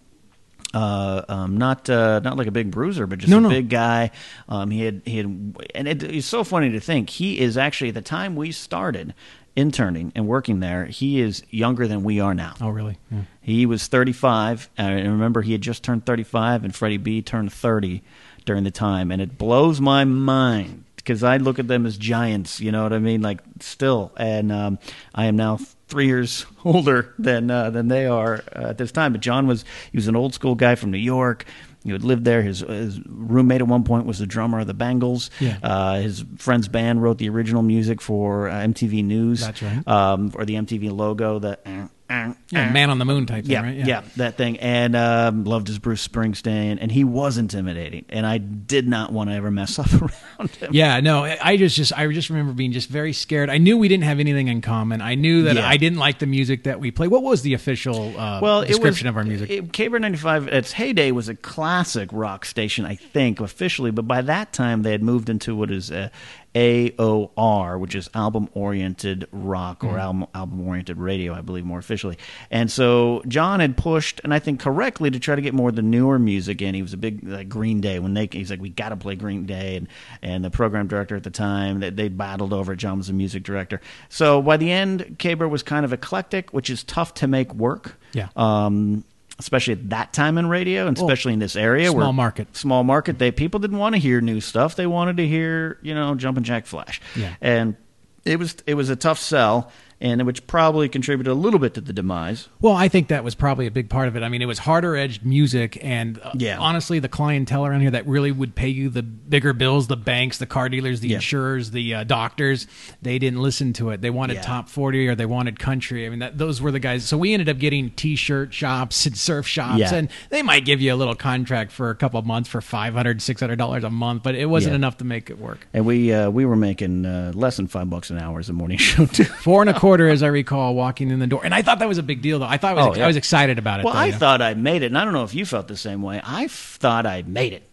[0.73, 3.49] uh, um, not uh, not like a big bruiser, but just No, a no.
[3.49, 4.11] big guy.
[4.49, 5.25] Um, he had he had,
[5.73, 9.13] and it, it's so funny to think he is actually at the time we started
[9.55, 10.85] interning and working there.
[10.85, 12.55] He is younger than we are now.
[12.61, 12.97] oh really?
[13.11, 13.21] Yeah.
[13.41, 14.69] He was 35.
[14.77, 18.01] uh, And remember, he had just turned 35, and Freddie B turned 30
[18.45, 19.11] during the time.
[19.11, 22.59] And it blows my mind because I look at them as giants.
[22.59, 23.21] You know what I mean?
[23.21, 24.79] Like still, and um,
[25.13, 29.11] I am now three years older than uh, than they are uh, at this time.
[29.11, 31.45] But John was he was an old school guy from New York.
[31.85, 32.41] He had lived there.
[32.41, 35.29] His, his roommate at one point was the drummer of the Bengals.
[35.39, 35.59] Yeah.
[35.61, 39.41] Uh, his friend's band wrote the original music for uh, MTV News.
[39.41, 39.87] That's right.
[39.87, 41.37] Um, or the MTV logo.
[41.37, 41.59] The
[42.07, 43.75] Yeah, man on the moon type thing, yeah, right?
[43.75, 48.37] yeah, that thing, and um, loved his Bruce Springsteen, and he was intimidating, and I
[48.37, 50.69] did not want to ever mess up around him.
[50.71, 53.49] Yeah, no, I just just I just remember being just very scared.
[53.49, 55.01] I knew we didn't have anything in common.
[55.01, 55.67] I knew that Yeah.
[55.67, 57.07] I didn't like the music that we play.
[57.07, 59.49] What was the official uh, Well, description was, of our music?
[59.49, 63.89] It, KBR 95 its heyday was a classic rock station, I think, officially.
[63.91, 66.09] But by that time, they had moved into what is uh,
[66.55, 72.17] AOR, which is album oriented rock or album album oriented radio, I believe, more officially.
[72.49, 75.75] And so John had pushed, and I think correctly, to try to get more of
[75.75, 76.73] the newer music in.
[76.73, 79.15] He was a big like Green Day when they he's like, we got to play
[79.15, 79.87] Green Day, and
[80.21, 82.73] and the program director at the time that they battled over.
[82.73, 82.77] it.
[82.77, 83.81] John was the music director.
[84.09, 87.97] So by the end, KBR was kind of eclectic, which is tough to make work
[88.13, 88.29] Yeah.
[88.35, 89.03] um,
[89.39, 92.55] especially at that time in radio, and especially in this area, small where market.
[92.55, 93.19] small market.
[93.19, 96.43] They people didn't want to hear new stuff; they wanted to hear you know Jumpin'
[96.43, 97.35] Jack Flash, Yeah.
[97.41, 97.75] and
[98.23, 99.71] it was it was a tough sell,
[100.01, 102.49] and which probably contributed a little bit to the demise.
[102.59, 104.23] Well, I think that was probably a big part of it.
[104.23, 106.57] I mean, it was harder edged music, and uh, Yeah.
[106.59, 110.37] honestly, the clientele around here that really would pay you the bigger bills, the banks,
[110.37, 111.15] the car dealers, the Yeah.
[111.15, 112.67] insurers, the uh, doctors,
[113.01, 114.01] they didn't listen to it.
[114.01, 114.41] They wanted Yeah.
[114.41, 116.05] top forty or they wanted country.
[116.05, 117.05] I mean, that those were the guys.
[117.05, 120.81] So we ended up getting t shirt shops and surf shops, and they might give
[120.81, 123.83] you a little contract for a couple of months for five hundred, six hundred dollars
[123.85, 125.67] a month, but it wasn't enough to make it work.
[125.73, 128.53] And we uh, we were making uh, less than five bucks an hour as a
[128.53, 129.23] morning show too.
[129.23, 131.87] Four and a quarter, as I recall, walking in the door, and I thought that
[131.87, 132.45] was a big deal, though.
[132.47, 133.03] I thought I was, Oh, yeah.
[133.05, 133.85] I was excited about it.
[133.85, 134.17] Well, though, I you know?
[134.17, 136.19] thought I made it, and I don't know if you felt the same way.
[136.23, 137.63] I f- thought I made it.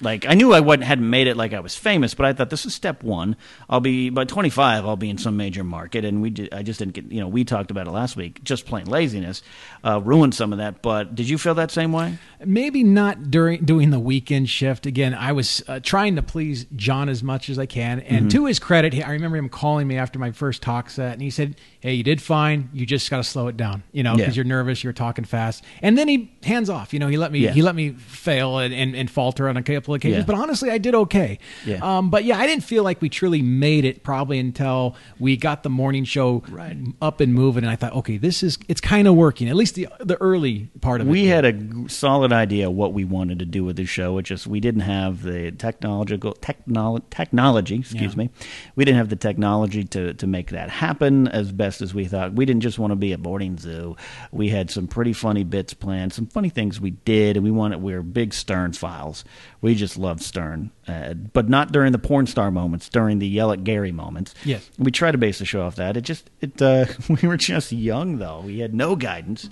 [0.00, 2.50] Like I knew I wasn't hadn't made it like I was famous, but I thought
[2.50, 3.36] this is step one.
[3.68, 4.86] I'll be by 25.
[4.86, 7.10] I'll be in some major market, and we did, I just didn't get.
[7.10, 8.42] You know, we talked about it last week.
[8.44, 9.42] Just plain laziness
[9.84, 10.82] uh, ruined some of that.
[10.82, 12.18] But did you feel that same way?
[12.44, 17.08] maybe not during doing the weekend shift again i was uh, trying to please john
[17.08, 18.28] as much as i can and Mm-hmm.
[18.28, 21.30] to his credit i remember him calling me after my first talk set and he
[21.30, 24.34] said hey you did fine you just got to slow it down you know because
[24.36, 24.40] Yeah.
[24.40, 27.46] you're nervous you're talking fast and then he hands off you know he let me
[27.48, 30.26] he let me fail and, and, and falter on a couple of occasions Yeah.
[30.26, 31.78] but honestly i did okay Yeah.
[31.82, 35.62] um, but yeah i didn't feel like we truly made it probably until we got
[35.62, 36.76] the morning show Right.
[37.00, 39.76] up and moving and i thought okay this is it's kind of working at least
[39.76, 43.38] the the early part of it We had a g- solid idea what we wanted
[43.38, 44.18] to do with the show.
[44.18, 47.76] It just we didn't have the technological technolo- technology.
[47.76, 48.18] Excuse Yeah.
[48.18, 48.30] me.
[48.76, 52.32] We didn't have the technology to to make that happen as best as we thought.
[52.32, 53.96] We didn't just want to be a morning zoo.
[54.32, 57.82] We had some pretty funny bits planned, some funny things we did, and we wanted.
[57.82, 59.24] We were big Stern files.
[59.60, 62.88] We just loved Stern, uh, but not during the porn star moments.
[62.88, 64.34] During the yell at Gary moments.
[64.44, 64.68] Yes.
[64.78, 65.96] We try to base the show off that.
[65.96, 66.86] It just it uh,
[67.22, 68.40] we were just young though.
[68.40, 69.48] We had no guidance.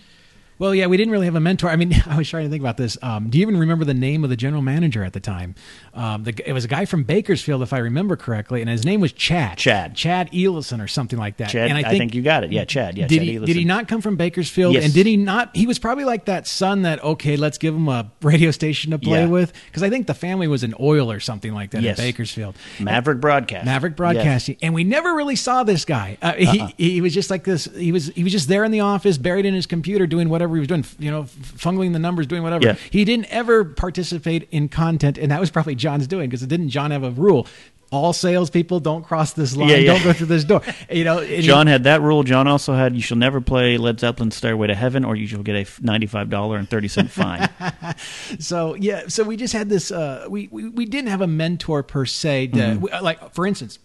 [0.59, 1.69] Well, yeah, we didn't really have a mentor.
[1.69, 2.97] I mean, I was trying to think about this.
[3.03, 5.55] Um, do you even remember the name of the general manager at the time?
[5.93, 9.01] Um, the, it was a guy from Bakersfield, if I remember correctly, and his name
[9.01, 9.59] was Chad.
[9.59, 9.95] Chad.
[9.95, 11.51] Chad Elison or something like that.
[11.51, 12.53] Chad, and I think, you got it.
[12.53, 12.97] Yeah, Chad.
[12.97, 13.47] Yeah, did Chad he Elison.
[13.47, 14.75] did he not come from Bakersfield?
[14.75, 14.85] Yes.
[14.85, 15.55] And did he not?
[15.55, 18.99] He was probably like that son that okay, let's give him a radio station to
[18.99, 19.27] play Yeah.
[19.29, 21.99] with because I think the family was in oil or something like that Yes.
[21.99, 22.57] in Bakersfield.
[22.81, 23.65] Maverick Broadcast.
[23.67, 23.97] Maverick Yes.
[23.97, 26.17] Broadcasting, and we never really saw this guy.
[26.23, 26.69] Uh, Uh-uh.
[26.77, 27.67] he, he was just like this.
[27.77, 30.46] He was he was just there in the office, buried in his computer, doing whatever
[30.55, 30.85] he was doing.
[30.99, 32.65] You know, fungling the numbers, doing whatever.
[32.65, 32.77] Yeah.
[32.91, 36.69] He didn't ever participate in content, and that was probably John's doing because it didn't
[36.71, 37.47] John have a rule?
[37.93, 39.93] all salespeople don't cross this line, Yeah, yeah.
[39.93, 40.61] don't go through this door.
[40.91, 42.25] You know, John had that rule.
[42.25, 45.45] John also had you shall never play Led Zeppelin's Stairway to Heaven, or you shall
[45.45, 47.49] get a ninety-five dollar and thirty cent fine.
[48.41, 49.91] So yeah, so we just had this.
[49.93, 52.49] Uh, we, we we didn't have a mentor per se.
[52.49, 52.81] To, Mm-hmm.
[52.81, 53.79] we- like for instance,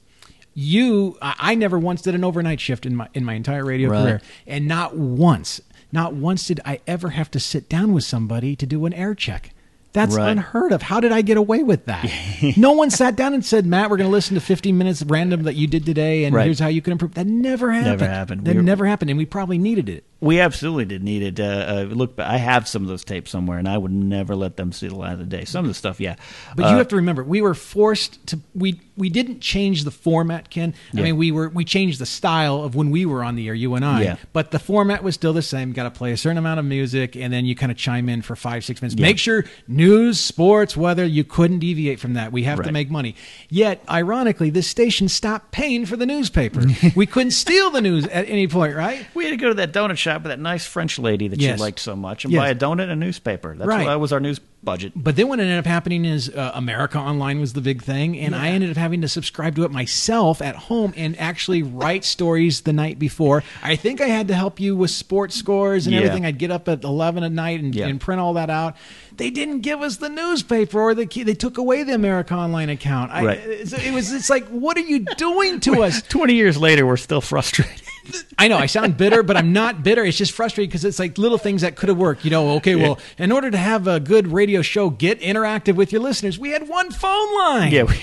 [0.53, 3.89] you, I, I never once did an overnight shift in my in my entire radio
[3.89, 4.01] Right.
[4.03, 5.61] career, and not once,
[5.91, 9.13] not once did I ever have to sit down with somebody to do an air
[9.13, 9.53] check.
[9.93, 10.29] That's Right.
[10.31, 10.81] unheard of.
[10.81, 12.09] How did I get away with that?
[12.57, 15.43] no one sat down and said, "Matt, we're going to listen to 15 minutes random
[15.43, 16.45] that you did today, and Right.
[16.45, 17.99] here's how you can improve." That never happened.
[17.99, 18.45] Never happened.
[18.45, 20.05] That We were- never happened, and we probably needed it.
[20.21, 21.39] we absolutely did need it.
[21.39, 24.55] Uh, uh, look, I have some of those tapes somewhere, and I would never let
[24.55, 25.45] them see the light of the day.
[25.45, 26.15] Some of the stuff, yeah,
[26.55, 28.39] But Uh, you have to remember, we were forced to.
[28.55, 30.75] We we didn't change the format, Ken.
[30.93, 31.03] I Yeah.
[31.05, 33.73] mean, we were we changed the style of when we were on the air, you
[33.73, 34.03] and I.
[34.03, 34.15] Yeah.
[34.31, 35.71] But the format was still the same.
[35.73, 38.21] Got to play a certain amount of music, and then you kind of chime in
[38.21, 38.99] for five six minutes.
[39.01, 39.43] Make sure
[39.81, 41.05] news, sports, weather.
[41.05, 42.31] You couldn't deviate from that.
[42.31, 43.15] We have to make money.
[43.49, 46.63] Yet, ironically, this station stopped paying for the newspaper.
[46.95, 49.05] we couldn't steal the news at any point, right?
[49.13, 51.57] we had to go to that donut shop with that nice French lady that Yes.
[51.57, 52.39] you liked so much and Yes.
[52.41, 53.55] buy a donut and a newspaper.
[53.57, 53.85] That's Right.
[53.87, 54.91] that was our news budget.
[54.95, 58.35] But then what ended up happening is uh, America Online was the big thing, and
[58.35, 62.61] I ended up having to subscribe to it myself at home and actually write stories
[62.61, 63.43] the night before.
[63.63, 66.01] I think I had to help you with sports scores and Yeah.
[66.01, 66.25] everything.
[66.27, 67.87] I'd get up at eleven at night and, Yeah.
[67.87, 68.75] and print all that out.
[69.21, 71.21] They didn't give us the newspaper, or the key.
[71.21, 73.11] They took away the America Online account.
[73.11, 73.37] I, Right.
[73.39, 74.11] Uh, it was.
[74.11, 76.01] It's like, what are you doing to us?
[76.01, 77.83] Twenty years later, we're still frustrated.
[78.39, 80.03] I know I sound bitter, but I'm not bitter.
[80.03, 82.25] It's just frustrating because it's like little things that could have worked.
[82.25, 85.91] You know, okay, well, in order to have a good radio show, get interactive with
[85.91, 86.39] your listeners.
[86.39, 87.71] We had one phone line.
[87.71, 87.93] Yeah, we-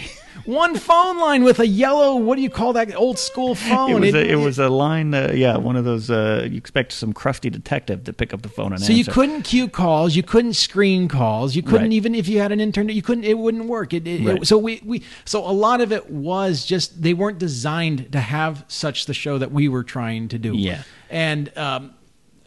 [0.49, 2.17] one phone line with a yellow.
[2.17, 2.95] What do you call that?
[2.97, 3.91] Old school phone.
[3.91, 5.13] it was a, it was a line.
[5.13, 6.11] Uh, yeah, one of those.
[6.11, 8.87] Uh, you expect some crusty detective to pick up the phone and answer.
[8.87, 11.93] So you couldn't queue calls, you couldn't screen calls, you couldn't Right.
[11.93, 13.25] even if you had an intern, you couldn't.
[13.25, 13.93] It wouldn't work.
[13.93, 14.47] It, it- Right.
[14.47, 18.65] so we, we so a lot of it was just they weren't designed to have
[18.69, 20.57] such the show that we were trying to do.
[20.57, 20.83] Yeah.
[21.11, 21.93] and um,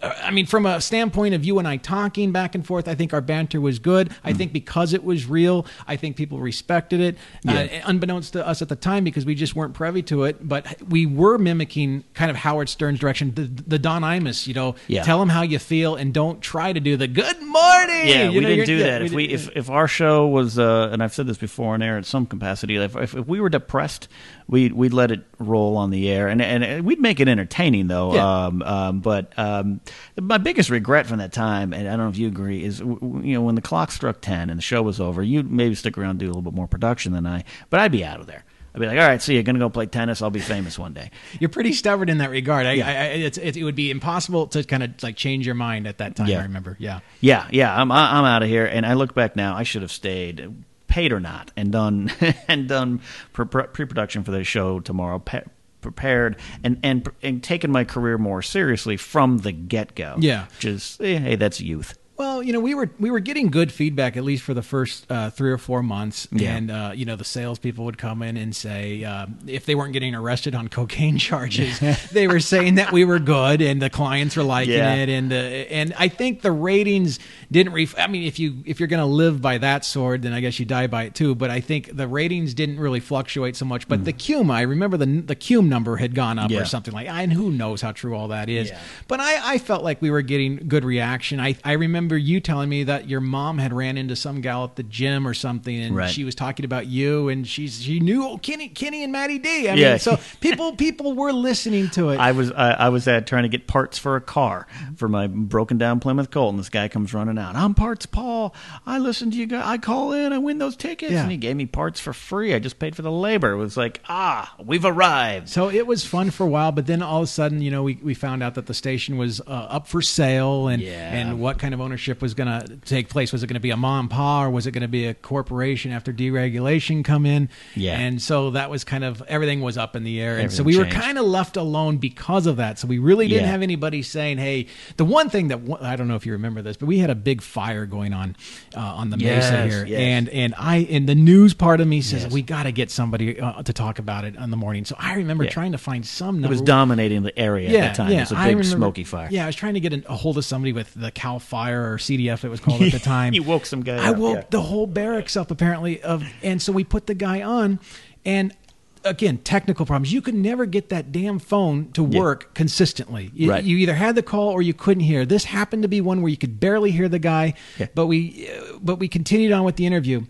[0.04, 3.14] I mean, from a standpoint of you and I talking back and forth, I think
[3.14, 4.10] our banter was good.
[4.10, 4.16] Mm.
[4.24, 8.62] I think because it was real, I think people respected it, uh, unbeknownst to us
[8.62, 10.48] at the time because we just weren't privy to it.
[10.48, 14.76] But we were mimicking kind of Howard Stern's direction, the, the Don Imus, you know,
[14.88, 15.04] Yeah.
[15.04, 18.08] tell them how you feel and don't try to do the good morning.
[18.08, 19.02] Yeah, You we know, didn't do yeah, that.
[19.04, 21.82] If we did- if, if our show was, uh, and I've said this before on
[21.82, 24.08] air in some capacity, if, if we were depressed,
[24.52, 28.14] we'd we'd let it roll on the air, and and we'd make it entertaining though.
[28.14, 28.46] Yeah.
[28.46, 29.82] Um, um, but um,
[30.22, 33.00] my biggest regret from that time, and I don't know if you agree, is you
[33.02, 36.12] know when the clock struck ten and the show was over, you'd maybe stick around
[36.12, 38.44] and do a little bit more production than I, but I'd be out of there.
[38.74, 40.22] I'd be like, all right, see, you're gonna go play tennis.
[40.22, 41.12] I'll be famous one day.
[41.40, 42.66] you're pretty stubborn in that regard.
[42.66, 45.56] I, I, I, it's, it, it would be impossible to kind of like change your
[45.56, 46.28] mind at that time.
[46.28, 46.40] Yeah.
[46.40, 46.76] I remember.
[46.80, 47.00] Yeah.
[47.22, 48.66] Yeah, yeah, I'm I'm out of here.
[48.66, 52.12] And I look back now, I should have stayed, paid or not, and done
[52.48, 53.02] and done
[53.34, 53.48] pre
[53.86, 55.18] production for the show tomorrow.
[55.20, 55.46] Pe-
[55.82, 60.16] prepared and and and taken my career more seriously from the get go.
[60.20, 60.46] Yeah.
[60.56, 61.98] which is eh, hey, that's youth.
[62.22, 65.08] Well, you know, we were we were getting good feedback at least for the first
[65.12, 66.56] uh, three or four months, Yeah.
[66.56, 69.94] and uh, you know, the salespeople would come in and say um, if they weren't
[69.94, 71.80] getting arrested on cocaine charges,
[72.12, 74.94] they were saying that we were good, and the clients were liking Yeah.
[74.98, 77.18] it, and uh, and I think the ratings
[77.52, 77.74] didn't.
[77.74, 80.42] Ref- I mean, if you if you're going to live by that sword, then I
[80.42, 81.34] guess you die by it too.
[81.34, 83.88] But I think the ratings didn't really fluctuate so much.
[83.88, 86.54] But the Cume, I remember the the Cume number had gone up Mm.
[86.54, 86.62] Yeah.
[86.62, 87.16] or something like, that.
[87.24, 88.72] and who knows how true all that is.
[89.08, 91.40] But I, I felt like we were getting good reaction.
[91.40, 94.76] I, I remember you telling me that your mom had ran into some gal at
[94.76, 96.10] the gym or something, and Right.
[96.10, 99.70] she was talking about you, and she's she knew oh, Kenny Kenny and Maddie D.
[99.70, 99.90] I Yeah.
[99.92, 102.18] mean, so people people were listening to it.
[102.20, 105.28] I was I, I was at trying to get parts for a car for my
[105.28, 107.56] broken down Plymouth Colt, and this guy comes running out.
[107.56, 108.54] I'm Parts Paul.
[108.86, 109.64] I listen to you guys.
[109.66, 110.34] I call in.
[110.34, 111.24] I win those tickets, Yeah.
[111.24, 112.54] and he gave me parts for free.
[112.54, 113.52] I just paid for the labor.
[113.52, 115.50] It was like ah, we've arrived.
[115.50, 117.84] so it was fun for a while, but then all of a sudden, you know,
[117.84, 121.14] we, we found out that the station was uh, up for sale, and Yeah.
[121.14, 123.34] and what kind of ownership was going to take place?
[123.34, 125.06] Was it going to be a mom and pa, or was it going to be
[125.08, 127.50] a corporation after deregulation come in?
[127.76, 128.00] Yeah.
[128.00, 130.78] and so that was kind of everything was up in the air, and so we
[130.78, 132.80] were kind of left alone because of that.
[132.80, 133.52] So we really didn't Yeah.
[133.52, 134.68] have anybody saying, "Hey."
[134.98, 137.16] The one thing that I don't know if you remember this, but we had a
[137.16, 138.36] big fire going on
[138.76, 140.00] uh, on the Mesa here, yes.
[140.00, 142.32] and and I and the news part of me says Yes.
[142.32, 144.86] we got to get somebody uh, to talk about it in the morning.
[144.86, 145.50] So I remember Yeah.
[145.50, 146.44] trying to find some.
[146.44, 148.12] It was dominating the area at that time.
[148.12, 149.28] it was a big remember- smoky fire.
[149.32, 151.98] Yeah, I was trying to get a hold of somebody with the Cal Fire or
[151.98, 153.34] CDF, it was called at the time.
[153.34, 154.44] You woke some guy I up, woke yeah.
[154.50, 156.02] the whole barracks up apparently.
[156.02, 157.80] Of and so we put the guy on,
[158.26, 158.56] and
[159.04, 160.14] again technical problems.
[160.14, 162.20] You could never get that damn phone to Yeah.
[162.20, 163.32] work consistently.
[163.34, 163.64] You, Right.
[163.64, 165.26] you either had the call or you couldn't hear.
[165.26, 167.88] This happened to be one where you could barely hear the guy, Yeah.
[167.96, 170.22] but we uh, but we continued on with the interview.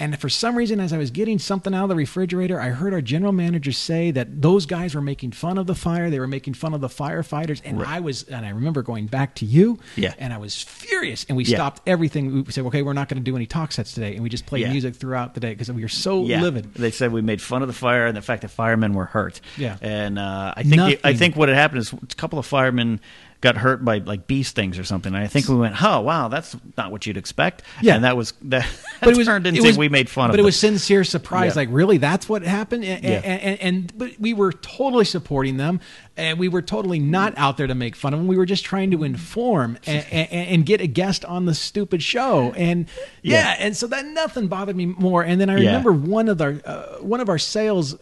[0.00, 2.94] And for some reason, as I was getting something out of the refrigerator, I heard
[2.94, 6.08] our general manager say that those guys were making fun of the fire.
[6.10, 9.34] They were making fun of the firefighters, and I was, and I remember going back
[9.36, 10.14] to you, Yeah.
[10.18, 11.26] and I was furious.
[11.28, 11.58] And we Yeah.
[11.58, 12.44] stopped everything.
[12.44, 14.46] We said, okay, we're not going to do any talk sets today, and we just
[14.46, 14.72] played Yeah.
[14.72, 16.40] music throughout the day because we were so yeah.
[16.40, 16.72] livid.
[16.74, 19.40] They said we made fun of the fire and the fact that firemen were hurt.
[19.58, 19.76] Yeah.
[19.82, 23.00] and uh, I think I think what had happened is a couple of firemen
[23.40, 25.14] got hurt by like bee stings or something.
[25.14, 27.94] And I think we went, "Oh, wow, that's not what you'd expect." Yeah.
[27.94, 28.66] and that was that.
[29.00, 30.32] but it was turned into was, we made fun of.
[30.32, 30.46] but it them.
[30.46, 31.52] was sincere surprise.
[31.54, 31.60] Yeah.
[31.62, 32.84] Like, really, that's what happened.
[32.84, 33.20] And, Yeah.
[33.24, 35.80] and, and, and but we were totally supporting them,
[36.16, 38.26] and we were totally not out there to make fun of them.
[38.26, 42.52] We were just trying to inform and, and, get a guest on the stupid show.
[42.56, 42.86] And
[43.22, 43.56] yeah, Yeah.
[43.58, 45.22] and so that nothing bothered me more.
[45.22, 47.96] And then I remember one of our uh, one of our sales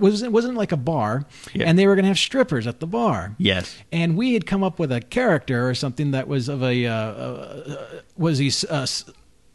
[0.00, 3.34] was wasn't like a bar, and they were going to have strippers at the bar.
[3.38, 3.76] Yes.
[3.92, 6.92] and we had come up with a character or something that was of a uh,
[6.94, 8.86] uh, was he uh,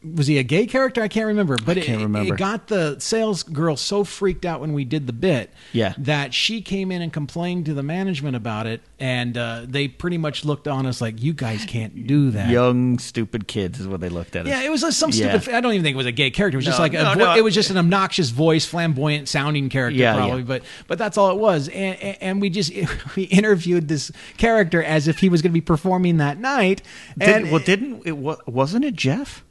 [0.04, 1.02] was he a gay character?
[1.02, 2.34] I can't remember, but can't it, remember.
[2.34, 5.94] it got the sales girl so freaked out when we did the bit, Yeah.
[5.98, 10.18] that she came in and complained to the management about it, and uh, they pretty
[10.18, 14.02] much looked on us like, "You guys can't do that." Young stupid kids is what
[14.02, 14.46] they looked at.
[14.46, 14.50] us.
[14.50, 15.38] Yeah, it was like some Yeah.
[15.40, 15.56] stupid.
[15.56, 16.58] I don't even think it was a gay character.
[16.58, 17.36] It was just No, like a no, vo- no.
[17.36, 20.40] it was just an obnoxious voice, flamboyant sounding character, Yeah, probably.
[20.40, 20.46] yeah.
[20.46, 21.68] But but that's all it was.
[21.70, 22.72] And, and and we just
[23.16, 26.82] we interviewed this character as if he was going to be performing that night.
[27.18, 28.14] Did- And well, didn't it?
[28.18, 29.44] Wasn't it Jeff?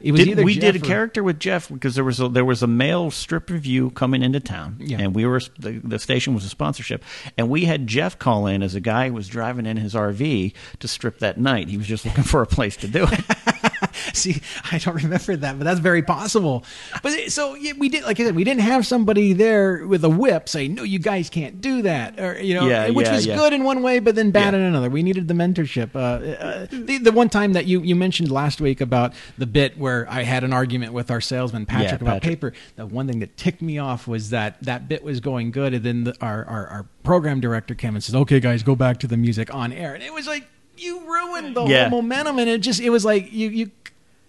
[0.00, 2.20] It was Didn't- either we Jeff did a or- character with Jeff because there was
[2.20, 4.98] a, there was a male strip revue coming into town, Yeah.
[5.00, 7.04] and we were the, the station was a sponsorship,
[7.36, 10.52] and we had Jeff call in as a guy who was driving in his RV
[10.78, 11.68] to strip that night.
[11.68, 13.20] He was just looking for a place to do it.
[14.14, 14.40] See,
[14.70, 16.64] I don't remember that, but that's very possible.
[17.02, 20.08] But so yeah, we did, like I said, we didn't have somebody there with a
[20.08, 23.26] whip saying, "No, you guys can't do that," or you know, Yeah, which yeah, was
[23.26, 23.36] yeah.
[23.36, 24.90] good in one way, but then bad in another.
[24.90, 25.94] We needed the mentorship.
[25.94, 29.78] Uh, uh, the the one time that you you mentioned last week about the bit
[29.78, 32.52] where I had an argument with our salesman Patrick about Patrick.
[32.52, 32.52] paper.
[32.76, 35.84] The one thing that ticked me off was that that bit was going good, and
[35.84, 39.06] then the, our, our our program director came and says, "Okay, guys, go back to
[39.06, 41.88] the music on air," and it was like you ruined the Yeah.
[41.88, 43.70] whole momentum, and it just it was like you you.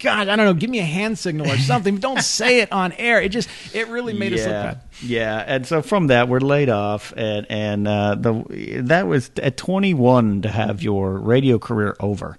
[0.02, 0.54] God, I don't know.
[0.54, 1.96] Give me a hand signal or something.
[1.98, 3.22] Don't say it on air.
[3.22, 4.80] It just, it really made us look yeah, bad.
[5.00, 9.56] yeah, and so from that we're laid off, and and uh, the that was at
[9.56, 12.36] 21 to have your radio career over,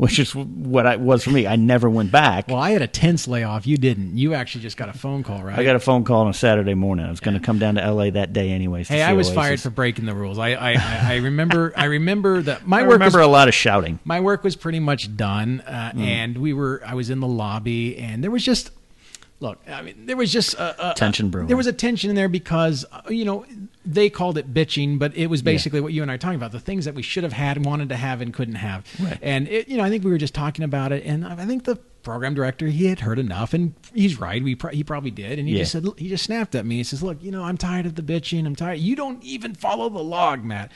[0.00, 1.46] which is what I was for me.
[1.46, 2.48] I never went back.
[2.48, 3.66] Well, I had a tense layoff.
[3.66, 4.16] You didn't.
[4.16, 5.58] You actually just got a phone call, right?
[5.58, 7.04] I got a phone call on a Saturday morning.
[7.04, 8.08] I was going to come down to L.A.
[8.08, 8.88] that day anyways.
[8.88, 9.34] Hey, I was Oasis.
[9.36, 10.38] fired for breaking the rules.
[10.38, 13.48] I, I, I, I remember, I remember that my I work remember was, a lot
[13.48, 13.98] of shouting.
[14.04, 16.00] my work was pretty much done, uh, Mm.
[16.00, 18.70] and we were, I was in the lobby, and there was just,
[19.40, 21.48] look, I mean, there was just a, a, Tension brewing.
[21.48, 23.44] There was a tension in there because uh, you know
[23.84, 26.60] they called it bitching, but it was basically what you and I are talking about—the
[26.60, 28.86] things that we should have had, wanted to have, and couldn't have.
[29.00, 29.18] Right.
[29.22, 31.64] And it, you know, I think we were just talking about it, and I think
[31.64, 34.42] the program director he had heard enough, and he's right.
[34.42, 35.60] We pro- he probably did, and he Yeah.
[35.60, 36.76] just said he just snapped at me.
[36.76, 38.46] He says, "Look, you know, I'm tired of the bitching.
[38.46, 38.78] I'm tired.
[38.78, 40.70] You don't even follow the log, Matt."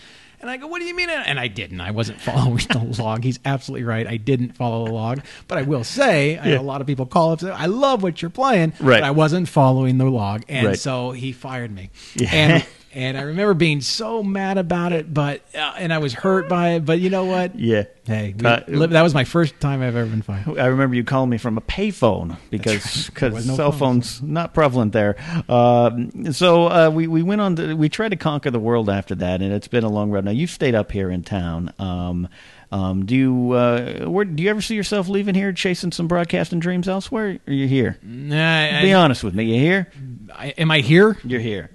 [0.44, 1.80] And I go, "What do you mean?" And I didn't.
[1.80, 3.24] I wasn't following the log.
[3.24, 4.06] He's absolutely right.
[4.06, 5.20] I didn't follow the log.
[5.48, 6.58] But I will say, I Yeah.
[6.58, 9.00] a lot of people call up and say, "I love what you're playing," Right.
[9.00, 10.78] but I wasn't following the log, and Right.
[10.78, 11.88] so he fired me.
[12.14, 12.28] Yeah.
[12.34, 16.48] And and I remember being so mad about it, but uh, and I was hurt
[16.48, 16.84] by it.
[16.84, 17.58] But you know what?
[17.58, 17.84] Yeah.
[18.06, 20.58] Hey, we, Uh, that was my first time I've ever been fired.
[20.58, 24.18] I remember you calling me from a payphone because because was no cell phones.
[24.18, 25.16] phones not prevalent there.
[25.48, 27.56] Um, so uh, we we went on.
[27.56, 30.24] To, we tried to conquer the world after that, and it's been a long road.
[30.24, 31.72] Now you've stayed up here in town.
[31.78, 32.28] Um,
[32.72, 36.58] um, do you uh, where do you ever see yourself leaving here, chasing some broadcasting
[36.60, 37.38] dreams elsewhere?
[37.46, 37.98] Or are you here?
[38.02, 39.44] Nah, Be I, honest with me.
[39.54, 39.88] You here?
[40.34, 41.16] I, am I here?
[41.24, 41.70] You're here.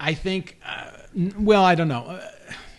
[0.00, 0.58] I think.
[0.64, 2.04] Uh, n- well, I don't know.
[2.04, 2.30] Uh,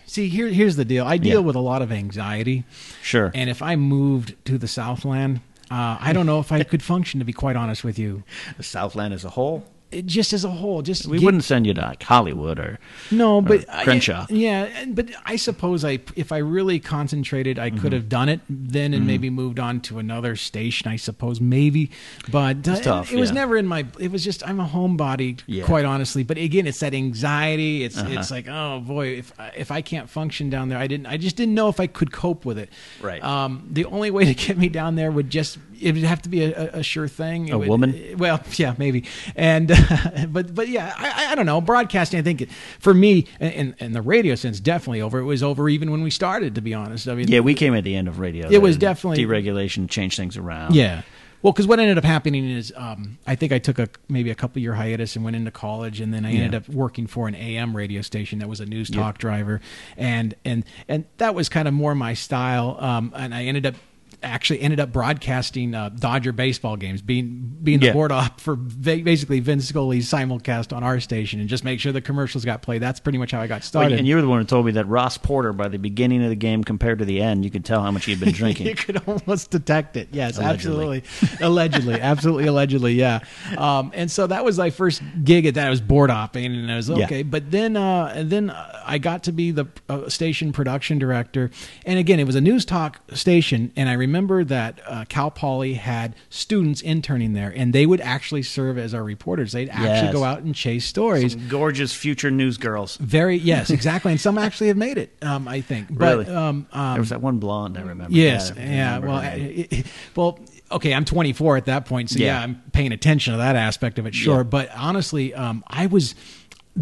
[0.06, 1.04] see, here here's the deal.
[1.06, 1.46] I deal Yeah.
[1.46, 2.64] with a lot of anxiety,
[3.02, 3.30] Sure.
[3.34, 5.40] and if I moved to the Southland.
[5.70, 8.24] Uh, I don't know if I could function, to be quite honest with you.
[8.56, 9.64] the Southland as a whole.
[10.06, 12.78] Just as a whole, just We get- wouldn't send you to like Hollywood or
[13.10, 14.26] No, but I- Crenshaw.
[14.30, 17.78] yeah, but I suppose I, if I really concentrated, I Mm-hmm.
[17.80, 20.88] could have done it then, and maybe moved on to another station.
[20.90, 21.90] I suppose maybe,
[22.30, 23.84] but uh, tough, it was never in my.
[23.98, 25.64] It was just I'm a homebody, Yeah.
[25.64, 26.22] quite honestly.
[26.22, 27.82] But again, it's that anxiety.
[27.84, 28.18] It's Uh-huh.
[28.20, 31.06] it's like oh boy, if if I can't function down there, I didn't.
[31.06, 32.70] I just didn't know if I could cope with it.
[33.02, 33.22] Right.
[33.24, 36.28] Um, the only way to get me down there would just it would have to
[36.28, 37.48] be a, a, sure thing.
[37.48, 38.14] It A would- woman?
[38.18, 39.04] well, yeah, maybe.
[39.36, 39.68] And
[40.28, 41.60] but but yeah, I, I- don't know.
[41.60, 45.18] Broadcasting, I think for me, in in the radio sense, definitely over.
[45.18, 46.54] It was over even when we started.
[46.56, 47.40] To be honest, I mean, yeah.
[47.40, 48.48] We came at the end of radio.
[48.50, 50.74] It was definitely- deregulation changed things around.
[50.74, 51.02] yeah.
[51.42, 54.34] Well, because what ended up happening is, um, I think I took a maybe a
[54.34, 57.34] couple year hiatus and went into college, and then I ended up working for an
[57.34, 59.62] AM radio station that was a news talk driver,
[59.96, 62.76] and and and that was kind of more my style.
[62.78, 63.74] Um, and I ended up
[64.22, 67.92] actually ended up broadcasting uh, Dodger baseball games, being being the Yeah.
[67.92, 72.00] board op for basically Vince Scully's simulcast on our station, and just make sure the
[72.00, 72.80] commercials got played.
[72.82, 73.98] That's pretty much how I got Well, started.
[73.98, 76.30] and you were the one who told me that Ross Porter, by the beginning of
[76.30, 78.66] the game compared to the end, you could tell how much he'd been drinking.
[78.66, 80.08] you could almost detect it.
[80.12, 80.98] Yes, Allegedly.
[81.04, 82.92] absolutely, allegedly, absolutely, allegedly.
[82.94, 83.20] Yeah.
[83.56, 85.66] Um, and so that was my first gig at that.
[85.66, 87.04] I was board opping, and I was Yeah.
[87.06, 87.22] okay.
[87.22, 88.50] But then, uh, and then
[88.86, 91.50] I got to be the uh, station production director.
[91.86, 95.74] And again, it was a news talk station, and I remember that uh, Cal Poly
[95.74, 99.52] had students interning there, and they would actually serve as our reporters.
[99.52, 100.12] They'd actually Yes.
[100.12, 101.34] go out and chase stories.
[101.34, 102.96] Gorgeous future news girls.
[102.96, 105.16] Very yes, exactly, and some actually have made it.
[105.22, 105.88] Um, I think.
[105.90, 106.26] But, Really?
[106.34, 108.14] Um, um, There was that one blonde I remember.
[108.16, 108.86] Yes, I yeah.
[108.96, 109.66] remember Well, her name.
[109.72, 109.84] I- I-
[110.16, 110.38] well,
[110.72, 110.92] okay.
[110.94, 112.42] I'm 24 at that point, so yeah, Yeah.
[112.42, 114.14] I'm paying attention to that aspect of it.
[114.14, 114.42] Sure, Yeah.
[114.44, 116.14] but honestly, um, I was.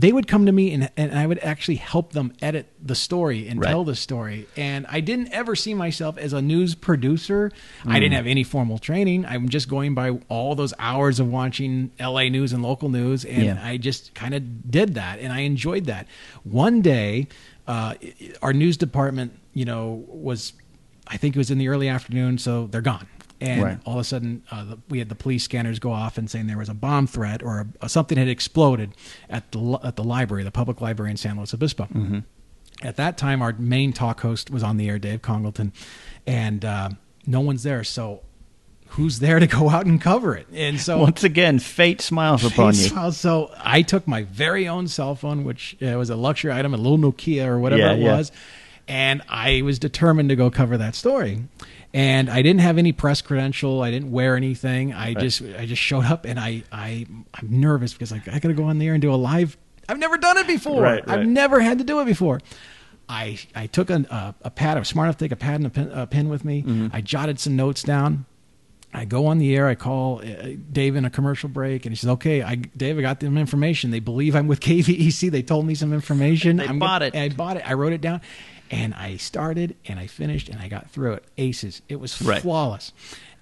[0.01, 3.49] They would come to me and, and I would actually help them edit the story
[3.49, 3.69] and Right.
[3.69, 4.47] tell the story.
[4.57, 7.51] And I didn't ever see myself as a news producer.
[7.85, 8.01] I Mm.
[8.01, 9.27] didn't have any formal training.
[9.27, 13.25] I'm just going by all those hours of watching LA news and local news.
[13.25, 13.61] And Yeah.
[13.61, 16.07] I just kind of did that and I enjoyed that.
[16.45, 17.27] One day,
[17.67, 17.95] uh,
[18.41, 20.53] our news department, you know, was,
[21.09, 23.09] I think it was in the early afternoon, so they're gone.
[23.41, 23.79] And Right.
[23.87, 26.49] all of a sudden, uh, the, we had the police scanners go off and saying
[26.49, 28.93] there was a bomb threat or a, something had exploded
[29.31, 31.85] at the at the library, the public library in San Luis Obispo.
[31.85, 32.19] Mm-hmm.
[32.83, 35.73] At that time, our main talk host was on the air, Dave Congalton,
[36.27, 36.91] and uh,
[37.27, 37.83] no one's there.
[37.85, 38.23] So,
[38.91, 40.47] who's there to go out and cover it?
[40.53, 42.89] And so, Once again, fate smiles upon you.
[42.95, 46.73] Well, so I took my very own cell phone, which uh, was a luxury item,
[46.75, 48.17] a little Nokia or whatever Yeah, it yeah.
[48.17, 48.33] was,
[48.87, 51.45] and I was determined to go cover that story.
[51.95, 53.81] And I didn't have any press credential.
[53.83, 54.93] I didn't wear anything.
[54.93, 58.49] I just I just showed up, and I I I'm nervous because like I got
[58.49, 59.57] to go on the air and do a live.
[59.89, 60.83] I've never done it before.
[60.83, 61.19] Right, right.
[61.21, 62.41] I've never had to do it before.
[63.09, 64.77] I I took a a, a pad.
[64.77, 66.63] I was smart enough to take a pad and a pen, a pen with me.
[66.63, 66.89] Mm-hmm.
[66.93, 68.27] I jotted some notes down.
[68.93, 69.67] I go on the air.
[69.67, 73.01] I call uh, Dave in a commercial break, and he says, "Okay, I, Dave, I
[73.03, 73.91] got them information.
[73.93, 75.31] They believe I'm with KVEC.
[75.31, 76.57] They told me some information.
[76.59, 77.33] They I'm bought gonna- it.
[77.33, 77.63] I bought it.
[77.69, 78.21] I wrote it down,
[78.71, 81.25] and I started, and I finished, and I got through it.
[81.37, 81.83] Aces.
[81.89, 82.41] It was Right.
[82.43, 82.93] flawless."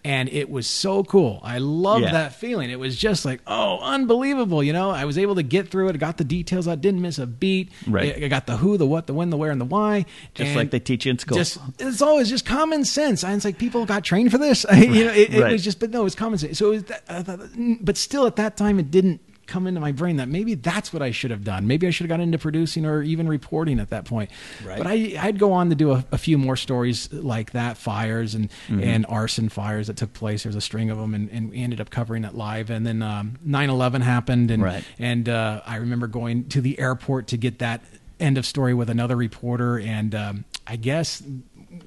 [0.04, 1.40] And it was so cool.
[1.42, 2.12] I loved Yeah.
[2.12, 2.70] that feeling.
[2.70, 4.62] It was just like, oh, unbelievable.
[4.62, 5.96] You know, I was able to get through it.
[5.96, 6.68] I got the details.
[6.68, 7.70] I didn't miss a beat.
[7.88, 8.22] Right.
[8.22, 10.06] I got the who, the what, the when, the where, and the why.
[10.34, 11.36] Just And like they teach you in school.
[11.36, 13.24] Just it's always just common sense.
[13.24, 14.64] And it's like people got trained for this.
[14.76, 15.50] you know, it, it Right.
[15.50, 16.56] was just, but no, it's common sense.
[16.56, 17.36] So, it was that, uh,
[17.80, 21.02] but still, at that time, it didn't come into my brain that maybe that's what
[21.02, 21.66] I should have done.
[21.66, 24.30] Maybe I should have got into producing or even reporting at that point.
[24.64, 24.78] Right.
[24.78, 28.34] But I, I'd go on to do a, a few more stories like that, fires
[28.34, 28.82] and Mm-hmm.
[28.82, 30.42] and arson fires that took place.
[30.42, 32.70] There was a string of them, and, and we ended up covering it live.
[32.70, 34.84] And then um, 9/11 happened, and Right.
[34.98, 37.84] and uh, I remember going to the airport to get that
[38.18, 39.78] end of story with another reporter.
[39.78, 41.22] And um, I guess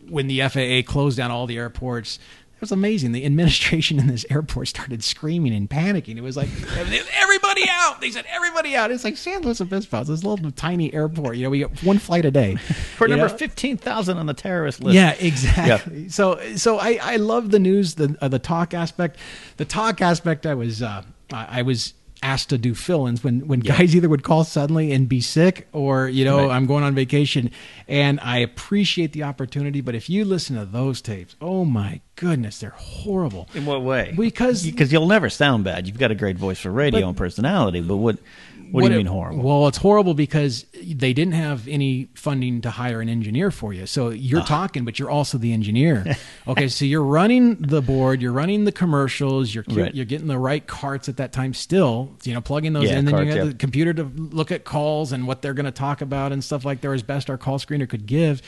[0.08, 2.20] when the FAA closed down all the airports,
[2.60, 3.14] it was amazing.
[3.14, 6.18] The administration in this airport started screaming and panicking.
[6.18, 8.02] It was like everybody out.
[8.02, 8.92] They said everybody out.
[8.92, 11.38] It's like San Luis Obispo, it's this little tiny airport.
[11.38, 12.58] You know, we get one flight a day.
[12.98, 13.34] For number know?
[13.34, 14.94] fifteen thousand on the terrorist list.
[14.94, 16.10] Yeah, exactly.
[16.10, 19.16] So, so I, I love the news, the uh, the talk aspect.
[19.56, 23.96] The talk aspect, I was uh, I was asked to do fill-ins when when guys
[23.96, 26.56] either would call suddenly and be sick, or you know Right.
[26.56, 27.52] I'm going on vacation,
[27.88, 29.82] and I appreciate the opportunity.
[29.82, 33.48] But if you listen to those tapes, oh my goodness, they're horrible.
[33.54, 34.14] In what way?
[34.18, 35.88] Because- because you'll never sound bad.
[35.88, 37.80] You've got a great voice for radio But- and personality.
[37.82, 38.18] But what
[38.72, 39.44] what, do you it- mean horrible?
[39.44, 43.86] Well, it's horrible because they didn't have any funding to hire an engineer for you.
[43.86, 46.16] So you're talking, but you're also the engineer.
[46.48, 49.94] okay, so you're running the board, you're running the commercials, you're Right.
[49.94, 51.54] you're getting the right carts at that time.
[51.54, 53.06] Still, you know, plugging those Yeah, in.
[53.06, 53.52] Then you carts, have yeah.
[53.52, 56.66] the computer to look at calls and what they're going to talk about and stuff
[56.66, 58.42] like that, as best our call screener could give,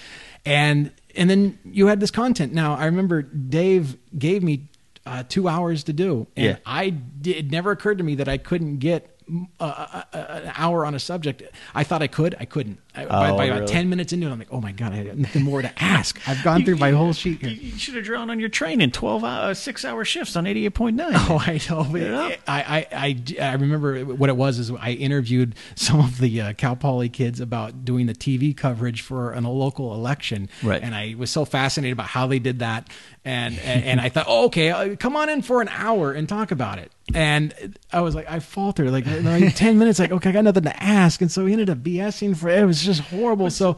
[0.46, 2.54] and and then you had this content.
[2.54, 4.68] Now I remember Dave gave me.
[5.04, 6.56] Uh, two hours to do, and Yeah.
[6.64, 9.11] I did, it never occurred to me that I couldn't get
[9.60, 11.44] uh, uh, uh, an hour on a subject.
[11.74, 12.80] I thought I could, I couldn't.
[12.96, 13.72] I, by Oh, by about really?
[13.72, 16.20] ten minutes into it, I'm like, oh my god, I have nothing more to ask.
[16.28, 17.72] I've gone through my whole sheet You, here.
[17.72, 18.92] you should have drawn on your training.
[18.92, 21.14] Twelve hour, six hour shifts on eighty eight point nine.
[21.16, 21.88] Oh, I know.
[21.90, 22.36] but Yeah.
[22.48, 26.54] I, I, I, I remember what it was is I interviewed some of the uh,
[26.54, 30.82] Cal Poly kids about doing the TV coverage for an, a local election, Right.
[30.82, 32.90] And I was so fascinated about how they did that,
[33.24, 36.28] and and, and I thought, oh, okay, uh, come on in for an hour and
[36.28, 36.92] talk about it.
[37.14, 40.64] And I was like, I faltered like, like ten minutes, like okay, I got nothing
[40.64, 43.50] to ask, and so he ended up BSing for it was just horrible.
[43.50, 43.78] So.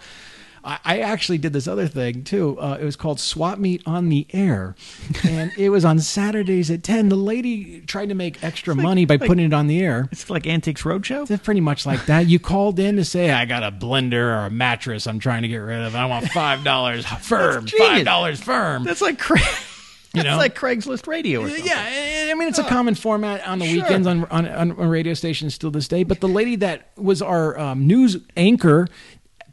[0.65, 2.57] I actually did this other thing too.
[2.57, 4.77] Uh, it was called Swap Meet on the Air,
[5.25, 7.09] and it was on Saturdays at ten.
[7.09, 10.07] The lady tried to make extra money by like- putting it on the air.
[10.13, 11.29] It's like Antiques Roadshow.
[11.29, 12.27] It's pretty much like that.
[12.27, 15.49] You called in to say, "I got a blender or a mattress I'm trying to
[15.49, 15.97] get rid of.
[15.97, 19.41] I want five dollars firm, five dollars firm." That's like cra-
[20.21, 20.37] it's know?
[20.37, 21.45] like Craigslist radio.
[21.45, 23.81] Yeah, I I mean it's a common format on the Sure.
[23.83, 26.03] weekends on, on on radio stations still this day.
[26.03, 28.87] But the lady that was our um, news anchor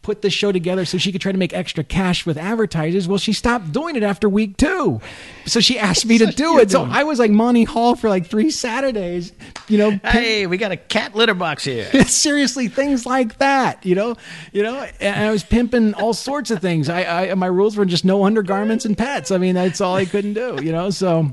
[0.03, 3.07] put this show together so she could try to make extra cash with advertisers.
[3.07, 5.01] Well, she stopped doing it after week two,
[5.47, 6.71] so she asked me to do it.
[6.71, 9.33] So I was like Monty Hall for like three Saturdays.
[9.69, 11.85] You know, Hey, we got a cat litter box here.
[12.07, 14.17] seriously things like that you know
[14.53, 17.85] you know and i was pimping all sorts of things I, I my rules were
[17.85, 21.31] just no undergarments and pets i mean that's all i couldn't do you know so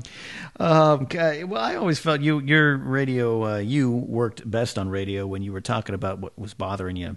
[0.60, 5.42] Um, well, I always felt you your radio uh, you worked best on radio when
[5.42, 7.16] you were talking about what was bothering you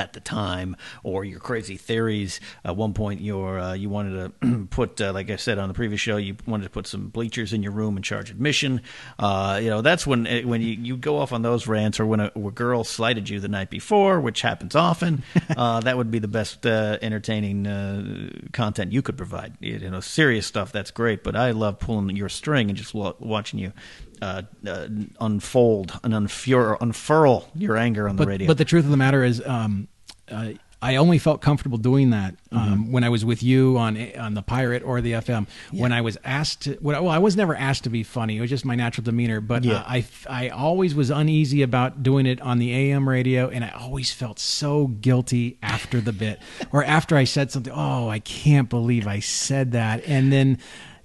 [0.00, 2.40] at the time or your crazy theories.
[2.64, 5.74] At one point, your uh, you wanted to put, uh, like I said on the
[5.74, 8.80] previous show, you wanted to put some bleachers in your room and charge admission.
[9.18, 12.06] Uh, you know, that's when eh, when you, you go off on those rants, or
[12.06, 15.22] when a, a girl slighted you the night before, which happens often.
[15.56, 19.54] uh, that would be the best uh, entertaining uh, content you could provide.
[19.60, 23.14] You know, serious stuff that's great, but I love pulling your string and just wa-
[23.18, 23.72] watching you.
[24.22, 24.86] Uh, uh,
[25.20, 28.46] unfold and unfur- unfurl your anger on the but, radio.
[28.46, 29.88] but the truth of the matter is um,
[30.30, 30.50] uh,
[30.82, 32.92] I only felt comfortable doing that um, Mm-hmm.
[32.92, 35.46] when I was with you on on the Pirate or the FM.
[35.72, 38.38] When I was asked to, well, I was never asked to be funny.
[38.38, 39.40] It was just my natural demeanor.
[39.42, 39.74] But Yeah.
[39.74, 43.70] uh, I I always was uneasy about doing it on the AM radio, and I
[43.70, 46.40] always felt so guilty after the bit
[46.72, 47.72] or after I said something.
[47.74, 50.58] Oh, I can't believe I said that, and then.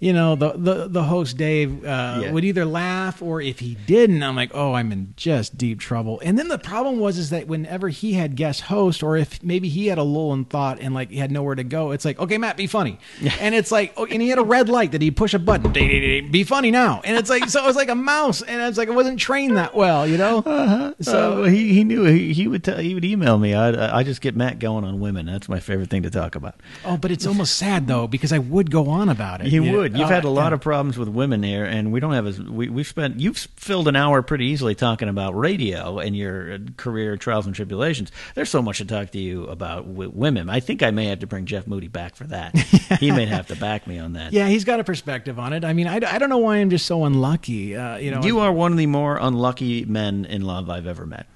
[0.05, 2.31] You know the the, the host Dave uh, Yeah.
[2.31, 6.21] would either laugh or if he didn't, I'm like, oh, I'm in just deep trouble.
[6.23, 9.67] And then the problem was is that whenever he had guest host, or if maybe
[9.67, 12.19] he had a lull in thought and like he had nowhere to go, it's like,
[12.19, 12.99] okay, Matt, be funny.
[13.39, 15.71] And it's like, oh, and he had a red light that he push a button,
[15.71, 17.01] be funny now.
[17.03, 19.57] And it's like, so it was like a mouse, and it's like I wasn't trained
[19.57, 20.43] that well, you know.
[21.01, 23.55] So So he he knew he, he would tell, he would email me.
[23.55, 25.25] I I just get Matt going on women.
[25.25, 26.55] That's my favorite thing to talk about.
[26.85, 29.47] oh, but it's almost sad though because I would go on about it.
[29.47, 29.77] You know?
[29.77, 29.94] would.
[29.97, 30.55] You've Uh, had a lot yeah.
[30.55, 33.19] of problems with women here, and we don't have as we we've spent.
[33.19, 38.11] You've filled an hour pretty easily talking about radio and your career trials and tribulations.
[38.35, 40.49] There's so much to talk to you about with women.
[40.49, 42.55] I think I may have to bring Jeff Moody back for that.
[42.99, 44.33] he may have to back me on that.
[44.33, 45.63] Yeah, he's got a perspective on it.
[45.65, 47.75] I mean, I, I don't know why I'm just so unlucky.
[47.75, 51.05] Uh, you know, You are one of the more unlucky men in love I've ever
[51.05, 51.27] met.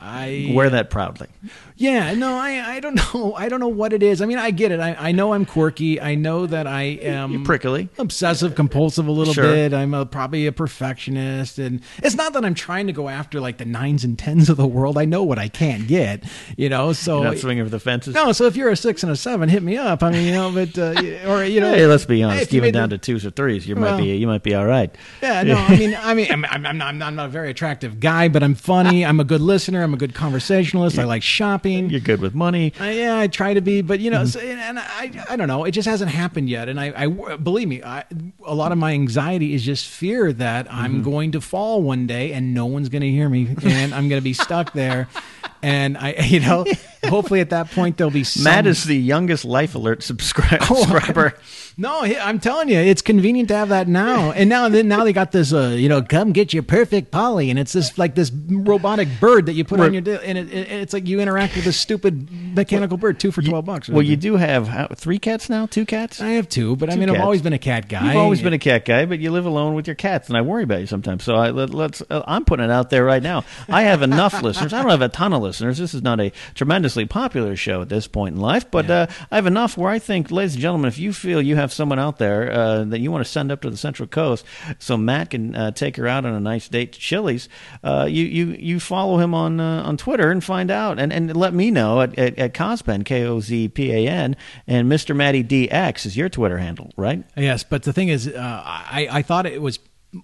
[0.00, 1.28] I Wear that proudly.
[1.76, 3.34] Yeah, no, I, I don't know.
[3.34, 4.20] I don't know what it is.
[4.22, 4.80] I mean, I get it.
[4.80, 6.00] I, I know I'm quirky.
[6.00, 7.88] I know that I am You're prickly.
[7.98, 9.44] obsessive compulsive a little Sure.
[9.44, 9.72] bit.
[9.72, 13.58] I'm a, probably a perfectionist, and it's not that I'm trying to go after like
[13.58, 14.98] the nines and tens of the world.
[14.98, 16.24] I know what I can't get,
[16.56, 16.92] you know.
[16.92, 18.14] So You're not swinging for the fences.
[18.14, 20.02] no, so if you're a six and a seven, hit me up.
[20.02, 20.94] I mean, you know, but uh,
[21.30, 22.52] or you know, Hey, let's be honest.
[22.54, 24.94] Even down to twos or threes, you Well- might be you might be all right.
[25.22, 28.00] yeah, no, I mean, I mean, I'm, I'm, I'm, not, I'm not a very attractive
[28.00, 29.04] guy, but I'm funny.
[29.04, 29.82] I'm a good listener.
[29.82, 30.98] I'm a good conversationalist.
[30.98, 31.90] I like shopping.
[31.90, 32.72] You're good with money.
[32.80, 34.20] Uh, yeah, I try to be, but you Mm-hmm.
[34.20, 35.64] know, so, and I, I don't know.
[35.64, 38.04] It just hasn't happened yet, and I, I believe me, I,
[38.44, 40.78] a lot of my anxiety is just fear that Mm-hmm.
[40.78, 44.08] I'm going to fall one day and no one's going to hear me, and I'm
[44.08, 45.08] going to be stuck there.
[45.62, 46.64] And I, you know,
[47.04, 50.82] hopefully at that point there'll be some, Matt is the youngest Life Alert subscri- Oh,
[50.84, 51.34] subscriber.
[51.80, 54.32] No, I'm telling you, it's convenient to have that now.
[54.32, 57.50] And now, then now they got this, uh, you know, come get your perfect Polly,
[57.50, 60.52] and it's this like this robotic bird that you put on your, di- and it,
[60.52, 63.88] it, it's like you interact with this stupid mechanical bird, two for twelve bucks.
[63.88, 66.20] Well, you do have how, three cats now, two cats.
[66.20, 67.18] I have two, but I mean, cats.
[67.18, 68.08] I've always been a cat guy.
[68.08, 70.40] You've always been a cat guy, but you live alone with your cats, and I
[70.40, 71.22] worry about you sometimes.
[71.22, 72.02] So I, let, let's.
[72.10, 73.44] Uh, I'm putting it out there right now.
[73.68, 74.72] I have enough listeners.
[74.72, 75.47] I don't have a ton of listeners.
[75.78, 79.36] This is not a tremendously popular show at this point in life, but uh, I
[79.36, 82.18] have enough where I think, ladies and gentlemen, if you feel you have someone out
[82.18, 84.44] there uh, that you want to send up to the Central Coast,
[84.78, 87.48] so Matt can uh, take her out on a nice date to Chili's,
[87.82, 91.36] uh, you you you follow him on uh, on Twitter and find out, and, and
[91.36, 94.36] let me know at at, at Kozpan K O Z P A N,
[94.66, 95.14] and Mr.
[95.14, 97.24] Matty DX is your Twitter handle, right?
[97.36, 99.78] Yes, but the thing is, uh, I I thought it was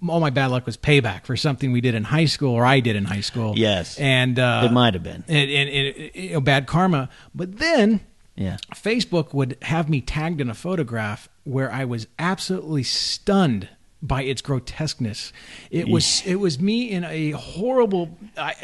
[0.09, 2.80] all my bad luck was payback for something we did in high school or I
[2.80, 3.55] did in high school.
[3.57, 3.99] Yes.
[3.99, 5.24] and uh, It might have been.
[5.28, 7.09] and, and, and, you know, bad karma.
[7.35, 8.01] But then
[8.35, 8.57] Yeah.
[8.74, 13.68] Facebook would have me tagged in a photograph where I was absolutely stunned
[14.03, 15.32] by its grotesqueness.
[15.70, 18.55] It was it was me in a horrible I,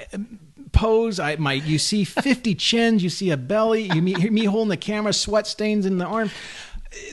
[0.72, 1.18] pose.
[1.18, 4.76] I my you see fifty chins, you see a belly, you me, me holding the
[4.76, 6.30] camera, sweat stains in the arm.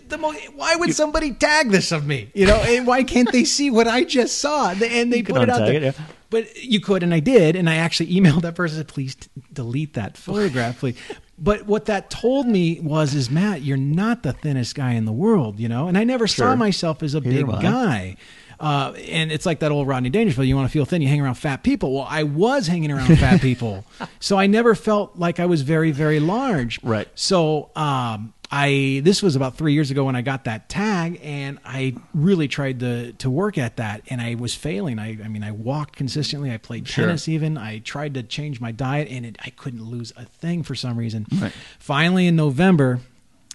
[0.08, 2.32] The mo- why would somebody tag this of me?
[2.34, 4.72] You know, and why can't they see what I just saw?
[4.82, 5.74] And they put it out there.
[5.74, 5.92] it, yeah.
[6.30, 8.78] But you could, and I did, and I actually emailed that person.
[8.78, 10.98] Said, Please t- delete that photograph, please.
[11.38, 15.12] But what that told me was, is Matt, you're not the thinnest guy in the
[15.12, 15.88] world, you know.
[15.88, 18.18] And I never saw myself as a Neither big guy.
[18.60, 20.48] Uh, and it's like that old Rodney Dangerfield.
[20.48, 21.94] You want to feel thin, you hang around fat people.
[21.94, 23.86] Well, I was hanging around fat people,
[24.20, 26.82] so I never felt like I was very, very large.
[26.84, 27.08] Right.
[27.14, 31.60] So um, I this was about three years ago when I got that tag, and
[31.66, 35.00] I really tried to to work at that, and I was failing.
[35.00, 36.52] I I mean, I walked consistently.
[36.52, 37.58] I played tennis even.
[37.58, 40.98] I tried to change my diet, and it, I couldn't lose a thing for some
[40.98, 41.26] reason.
[41.40, 41.54] Right.
[41.80, 43.00] Finally, in November.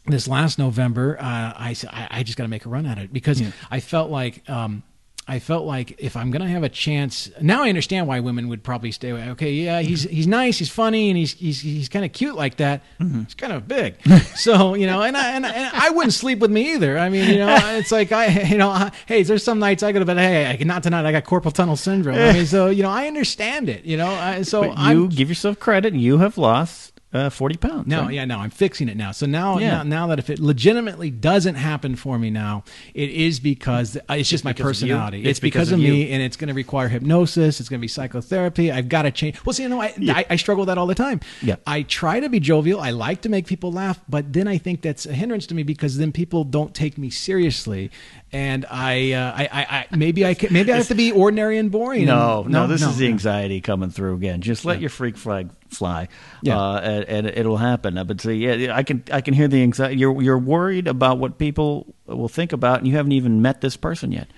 [0.05, 3.13] This last November, uh, I said I, just got to make a run at it
[3.13, 3.41] because
[3.71, 4.83] I felt like um,
[5.29, 8.49] I felt like if I'm going to have a chance, now I understand why women
[8.49, 9.31] would probably stay away.
[9.31, 12.57] Okay, yeah, he's he's nice, he's funny, and he's he's he's kind of cute like
[12.57, 12.83] that.
[13.01, 13.23] Mm-hmm.
[13.23, 13.95] He's kind of big,
[14.35, 16.99] so you know, and I, and, I- and I wouldn't sleep with me either.
[16.99, 19.93] I mean, you know, it's like I, you know, I, hey, there's some nights I
[19.93, 20.19] go to bed.
[20.19, 21.07] Hey, I, not tonight.
[21.07, 22.17] I got corporal tunnel syndrome.
[22.17, 23.85] I mean, so you know, I understand it.
[23.85, 25.95] You know, I, so But I'm you give yourself credit.
[25.95, 27.87] You have lost uh, 40 pounds.
[27.87, 28.15] no, right?
[28.15, 29.13] yeah, no, I'm fixing it now.
[29.13, 29.79] So now, Yeah.
[29.79, 34.15] now, now that if it legitimately doesn't happen for me now, it is because uh,
[34.15, 35.19] it's just my personality.
[35.21, 36.13] It's It's, because, because of, of me, you.
[36.15, 37.61] and it's going to require hypnosis.
[37.61, 38.73] It's going to be psychotherapy.
[38.73, 39.45] I've got to change.
[39.45, 41.21] Well, see, you know, I, I, I struggle with that all the time.
[41.43, 41.57] Yeah.
[41.67, 42.81] I try to be jovial.
[42.81, 45.63] I like to make people laugh, but then I think that's a hindrance to me
[45.63, 47.91] because then people don't take me seriously,
[48.33, 51.59] and I, uh, I, I, I maybe I can, maybe I have to be ordinary
[51.59, 52.07] and boring.
[52.07, 53.13] No, and- no, this is the no.
[53.13, 54.41] anxiety coming through again.
[54.41, 56.09] Just let your freak flag fly,
[56.43, 56.59] Yeah.
[56.59, 58.03] uh, and, and it'll happen.
[58.07, 59.97] But see, yeah, I can I can hear the anxiety.
[59.97, 63.77] You're you're worried about what people will think about, and you haven't even met this
[63.77, 64.29] person yet.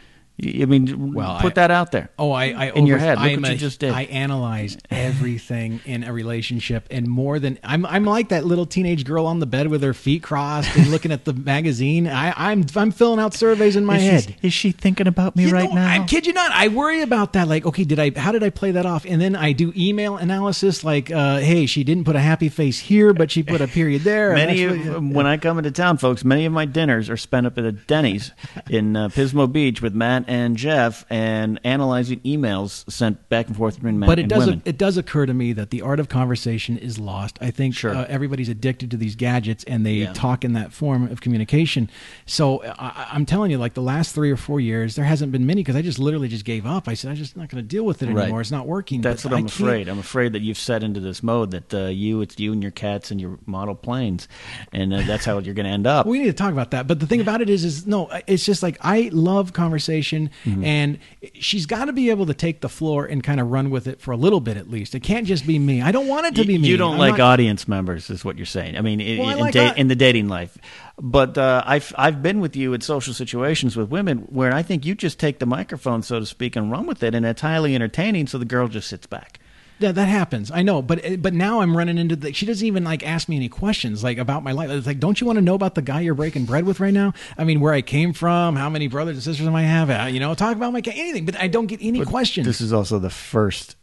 [0.43, 2.11] I mean, Well, put I- that out there.
[2.19, 3.19] Oh, I, I in your head.
[3.19, 3.93] Look I'm what a- you just did.
[3.93, 7.87] I analyze everything in a relationship, and more than I'm.
[7.87, 11.13] I'm like that little teenage girl on the bed with her feet crossed and looking
[11.13, 12.09] at the magazine.
[12.09, 14.37] I, I'm I'm filling out surveys in my is, head.
[14.41, 16.03] She, is she thinking about me You right know, now?
[16.03, 16.51] I kid you not.
[16.51, 17.47] I worry about that.
[17.47, 18.11] Like, okay, did I?
[18.19, 19.05] How did I play that off?
[19.07, 20.83] And then I do email analysis.
[20.83, 24.03] Like, uh, hey, she didn't put a happy face here, but she put a period
[24.03, 24.35] there.
[24.35, 27.57] Many of, when I come into town, folks, many of my dinners are spent up
[27.57, 28.33] at a Denny's
[28.69, 33.77] in uh, Pismo Beach with Matt and Jeff, and analyzing emails sent back and forth
[33.77, 34.63] between men but it and does women.
[34.65, 37.39] it does occur to me that the art of conversation is lost.
[37.41, 37.95] I think Sure.
[37.95, 40.13] uh, everybody's addicted to these gadgets and they Yeah.
[40.13, 41.89] talk in that form of communication.
[42.27, 45.33] So uh, I, I'm telling you, like the last three or four years, there hasn't
[45.33, 46.89] been many because I just literally just gave up.
[46.89, 48.23] I said I'm just not going to deal with it Right.
[48.25, 48.41] anymore.
[48.41, 49.01] It's not working.
[49.01, 49.89] That's what I'm afraid.
[49.89, 52.73] I'm afraid that you've set into this mode that uh, you, it's you and your
[52.73, 54.29] cats and your model planes,
[54.73, 56.07] and uh, that's how you're going to end up.
[56.07, 56.87] We need to talk about that.
[56.87, 60.14] But the thing about it is, is no, it's just like I love conversation,
[60.45, 60.65] Mm-hmm.
[60.65, 60.99] and
[61.35, 64.01] she's got to be able to take the floor and kind of run with it
[64.01, 64.95] for a little bit at least.
[64.95, 65.83] It can't just be me.
[65.83, 66.69] I don't want it to You- be me.
[66.69, 68.77] You don't I'm like not- audience members, is what you're saying.
[68.77, 70.57] I mean, in, I like da- in the dating life.
[71.01, 74.87] But uh, I've I've been with you in social situations with women where I think
[74.87, 77.75] you just take the microphone, so to speak, and run with it, and it's highly
[77.75, 78.29] entertaining.
[78.29, 79.41] So the girl just sits back.
[79.79, 80.51] Yeah, that happens.
[80.51, 82.33] I know, but but now I'm running into the.
[82.33, 84.71] She doesn't even like ask me any questions like about my life.
[84.71, 86.95] It's like, don't you want to know about the guy you're breaking bread with right
[86.95, 87.13] now?
[87.37, 89.91] I mean, where I came from, how many brothers and sisters am I have.
[89.91, 92.47] Uh, you know, talk about my anything, but I don't get any questions.
[92.47, 93.77] This is also the first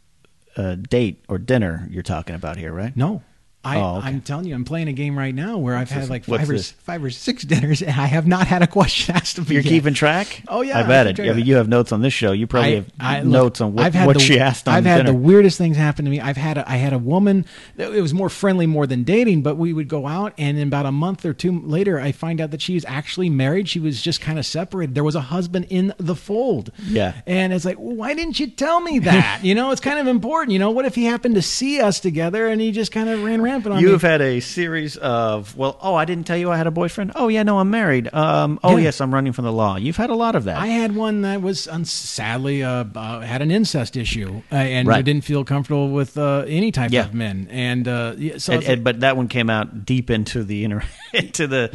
[0.56, 2.96] uh, date or dinner you're talking about here, right?
[2.96, 3.22] no.
[3.64, 4.08] I, Oh, okay.
[4.08, 6.58] I'm telling you, I'm playing a game right now where I've had like five or,
[6.58, 9.54] five or six dinners, and I have not had a question asked of me.
[9.54, 9.70] You're yet.
[9.70, 10.42] keeping track?
[10.48, 11.20] Oh, yeah, I I bet it.
[11.20, 12.32] I mean, you have notes on this show.
[12.32, 14.74] You probably have I- look, notes on what, I've had what the, she asked on
[14.74, 15.12] I've had dinner.
[15.12, 16.20] the weirdest things happen to me.
[16.20, 17.44] I've had a, I had a woman.
[17.76, 20.86] It was more friendly more than dating, but we would go out, and in about
[20.86, 23.68] a month or two later, I find out that she was actually married.
[23.68, 24.94] She was just kind of separated.
[24.96, 26.72] There was a husband in the fold.
[26.84, 27.14] Yeah.
[27.26, 29.40] and it's like, well, why didn't you tell me that?
[29.44, 30.52] you know, it's kind of important.
[30.52, 33.22] You know, what if he happened to see us together and he just kind of
[33.22, 33.92] ran rampant on you me?
[33.92, 37.12] have had a series of well, oh, I didn't tell you I had a boyfriend.
[37.14, 38.12] Oh yeah, no, I'm married.
[38.14, 38.84] Um, oh Yeah.
[38.84, 39.76] yes, I'm running from the law.
[39.76, 40.56] You've had a lot of that.
[40.58, 44.98] I had one that was sadly uh, uh, had an incest issue, uh, and Right.
[44.98, 47.04] I didn't feel comfortable with uh, any type Yeah.
[47.04, 47.48] of men.
[47.50, 50.82] And uh, yeah, so And- and- but that one came out deep into the inner
[51.12, 51.70] into the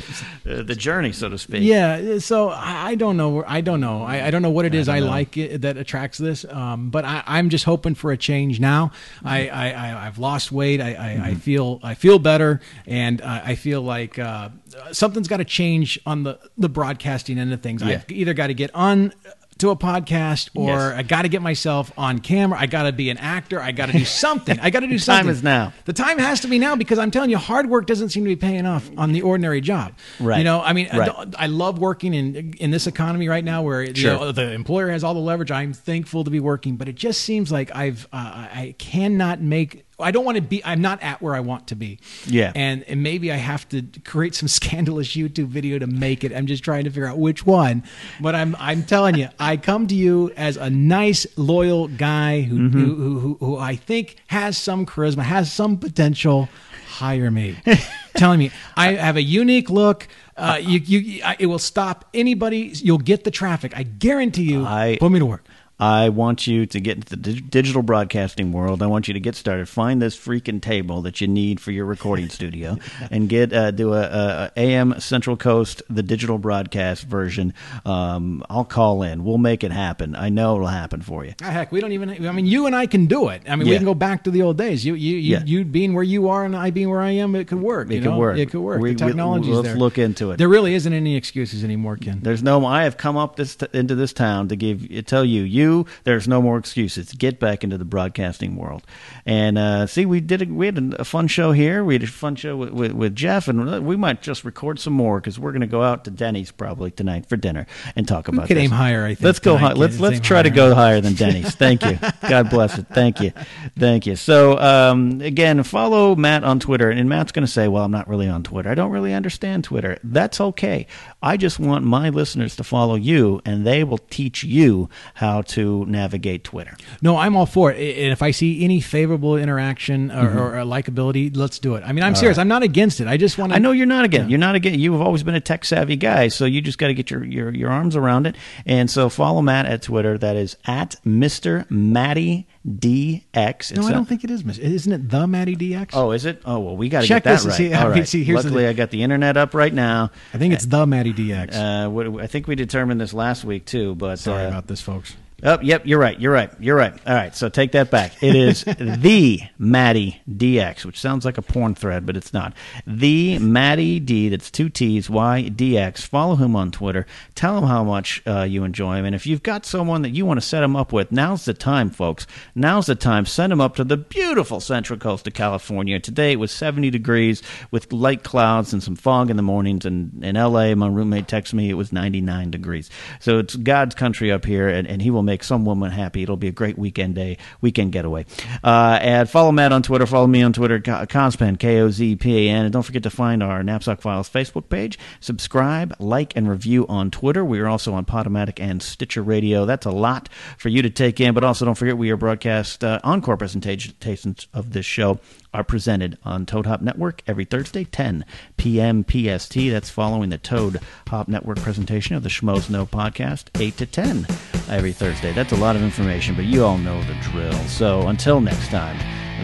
[0.49, 1.63] uh, the journey, so to speak.
[1.63, 3.43] Yeah, so I, I don't know.
[3.47, 4.03] I don't know.
[4.03, 6.45] I, I don't know what it is I, don't like it, that attracts this.
[6.49, 8.91] Um, but I, I'm just hoping for a change now.
[9.23, 10.81] I, I, I I've lost weight.
[10.81, 14.49] I, I, I feel I feel better, and I, I feel like uh,
[14.91, 17.81] something's got to change on the the broadcasting end of things.
[17.81, 17.89] Yeah.
[17.95, 19.13] I've either got to get on
[19.59, 20.93] to a podcast or Yes.
[20.99, 22.59] I got to get myself on camera.
[22.59, 23.59] I got to be an actor.
[23.59, 24.59] I got to do something.
[24.59, 25.31] I got to do The time something.
[25.35, 25.73] is now.
[25.85, 28.29] The time has to be now because I'm telling you, hard work doesn't seem to
[28.29, 29.93] be paying off on the ordinary job.
[30.19, 30.37] Right.
[30.37, 31.09] You know, I mean, Right.
[31.09, 34.89] I, I love working in in this economy right now, where you know, the employer
[34.91, 35.49] has all the leverage.
[35.49, 38.17] I'm thankful to be working, but it just seems like I've uh,
[38.61, 39.85] I cannot make.
[39.99, 40.63] I don't want to be.
[40.63, 41.99] I'm not at where I want to be.
[42.27, 42.51] Yeah.
[42.55, 46.31] and and maybe I have to create some scandalous YouTube video to make it.
[46.31, 47.83] I'm just trying to figure out which one.
[48.21, 52.57] But I'm I'm telling you, I come to you as a nice, loyal guy who
[52.57, 52.79] Mm-hmm.
[52.79, 56.47] who, who, who who I think has some charisma, has some potential.
[56.87, 57.55] Hire me.
[58.15, 60.07] telling me I have a unique look.
[60.35, 62.71] Uh, you, you, I, it will stop anybody.
[62.75, 63.75] You'll get the traffic.
[63.77, 64.63] I guarantee you.
[64.65, 65.43] I- put me to work.
[65.79, 68.81] I want you to get into the dig- digital broadcasting world.
[68.81, 69.69] I want you to get started.
[69.69, 72.77] Find this freaking table that you need for your recording studio,
[73.11, 77.53] and get uh, do a, a, AM Central Coast the digital broadcast version.
[77.85, 79.23] Um, I'll call in.
[79.23, 80.15] We'll make it happen.
[80.15, 81.35] I know it'll happen for you.
[81.43, 82.25] Ah, heck, we don't even.
[82.25, 83.43] I mean, you and I can do it.
[83.47, 84.83] I mean, we can go back to the old days.
[84.83, 85.43] You, you, you, Yeah.
[85.45, 87.35] you being where you are, and I being where I am.
[87.35, 87.91] It could work.
[87.91, 88.17] It could know?
[88.17, 88.37] work.
[88.37, 88.81] It could work.
[88.81, 89.77] We- the we- technology's let's there.
[89.77, 90.37] look into it.
[90.37, 92.19] There really isn't any excuses anymore, Ken.
[92.21, 92.65] There's no.
[92.65, 95.66] I have come up this into this town to give tell you you.
[96.03, 97.11] There's no more excuses.
[97.13, 98.83] Get back into the broadcasting world,
[99.25, 100.41] and uh, see we did.
[100.41, 101.83] A, we had a, fun show here.
[101.83, 104.93] We had a fun show with, with, with Jeff, and we might just record some
[104.93, 107.65] more because we're going to go out to Denny's probably tonight for dinner
[107.95, 108.47] and talk about.
[108.47, 108.63] could this.
[108.63, 109.57] aim higher, I think, Let's go.
[109.57, 111.55] High, let's let's try to go higher than Denny's.
[111.55, 111.97] Thank you.
[112.29, 112.87] God bless it.
[112.87, 113.31] Thank you.
[113.77, 114.15] Thank you.
[114.15, 118.07] So um, again, follow Matt on Twitter, and Matt's going to say, "Well, I'm not
[118.07, 118.69] really on Twitter.
[118.69, 120.87] I don't really understand Twitter." That's okay.
[121.21, 125.56] I just want my listeners to follow you, and they will teach you how to
[125.65, 126.75] navigate Twitter.
[127.01, 127.97] No, I'm all for it.
[127.97, 130.37] And if I see any favorable interaction or, Mm-hmm.
[130.39, 131.83] or, or likability, let's do it.
[131.85, 132.37] I mean, I'm serious.
[132.37, 133.07] I'm not against it.
[133.07, 133.55] I just want to.
[133.55, 134.29] I know you're not again.
[134.29, 134.79] You're not again.
[134.79, 137.53] You've always been a tech savvy guy, so you just got to get your, your
[137.53, 138.35] your arms around it.
[138.65, 140.17] And so follow Matt at Twitter.
[140.17, 143.35] That is at Mister Matty DX.
[143.73, 144.43] No, It's I a- don't think it is.
[144.59, 145.89] Isn't it the Matty DX?
[145.93, 146.41] Oh, is it?
[146.45, 147.53] Oh, well, we got to get that right.
[147.53, 148.07] see- I All right.
[148.07, 150.11] see, here's the- Luckily, I got the internet up right now.
[150.33, 151.55] I think it's the Matty DX.
[151.55, 154.81] Uh, what, I think we determined this last week too, but Sorry uh, about this,
[154.81, 155.15] folks.
[155.43, 156.19] Oh, yep, you're right.
[156.19, 156.49] You're right.
[156.59, 156.93] You're right.
[157.05, 158.23] All right, so take that back.
[158.23, 162.53] It is the Matty DX, which sounds like a porn thread, but it's not.
[162.87, 164.29] The Matty D.
[164.29, 165.11] That's two T's.
[165.11, 165.99] Y DX.
[165.99, 167.05] Follow him on Twitter.
[167.35, 170.25] Tell him how much uh, you enjoy him, and if you've got someone that you
[170.25, 172.25] want to set him up with, now's the time, folks.
[172.55, 173.27] Now's the time.
[173.27, 175.99] Send him up to the beautiful Central Coast of California.
[175.99, 180.23] Today it was 70 degrees with light clouds and some fog in the mornings, and
[180.23, 182.89] in LA, my roommate texted me it was 99 degrees.
[183.19, 186.23] So it's God's country up here, and, and he will make some woman happy.
[186.23, 188.25] It'll be a great weekend day, weekend getaway.
[188.63, 190.07] Uh, and follow Matt on Twitter.
[190.07, 192.65] Follow me on Twitter, Co- Kozpan, K O Z P A N.
[192.65, 194.97] And don't forget to find our Knapsack Files Facebook page.
[195.19, 197.45] Subscribe, like, and review on Twitter.
[197.45, 199.65] We are also on Podomatic and Stitcher Radio.
[199.65, 202.83] That's a lot for you to take in, but also don't forget we are broadcast
[202.83, 205.19] uh, encore presentations of this show
[205.57, 208.23] are presented on Toad Hop Network every Thursday, 10
[208.57, 209.03] p.m.
[209.03, 209.55] PST.
[209.55, 214.27] That's following the Toad Hop Network presentation of the Schmoes Know podcast, 8 to 10
[214.69, 215.33] every Thursday.
[215.33, 217.57] That's a lot of information, but you all know the drill.
[217.67, 218.99] So until next time,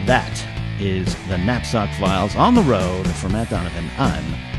[0.06, 0.46] that
[0.80, 3.08] is the Knapsack Files on the road.
[3.16, 4.53] For Matt Donovan, I'm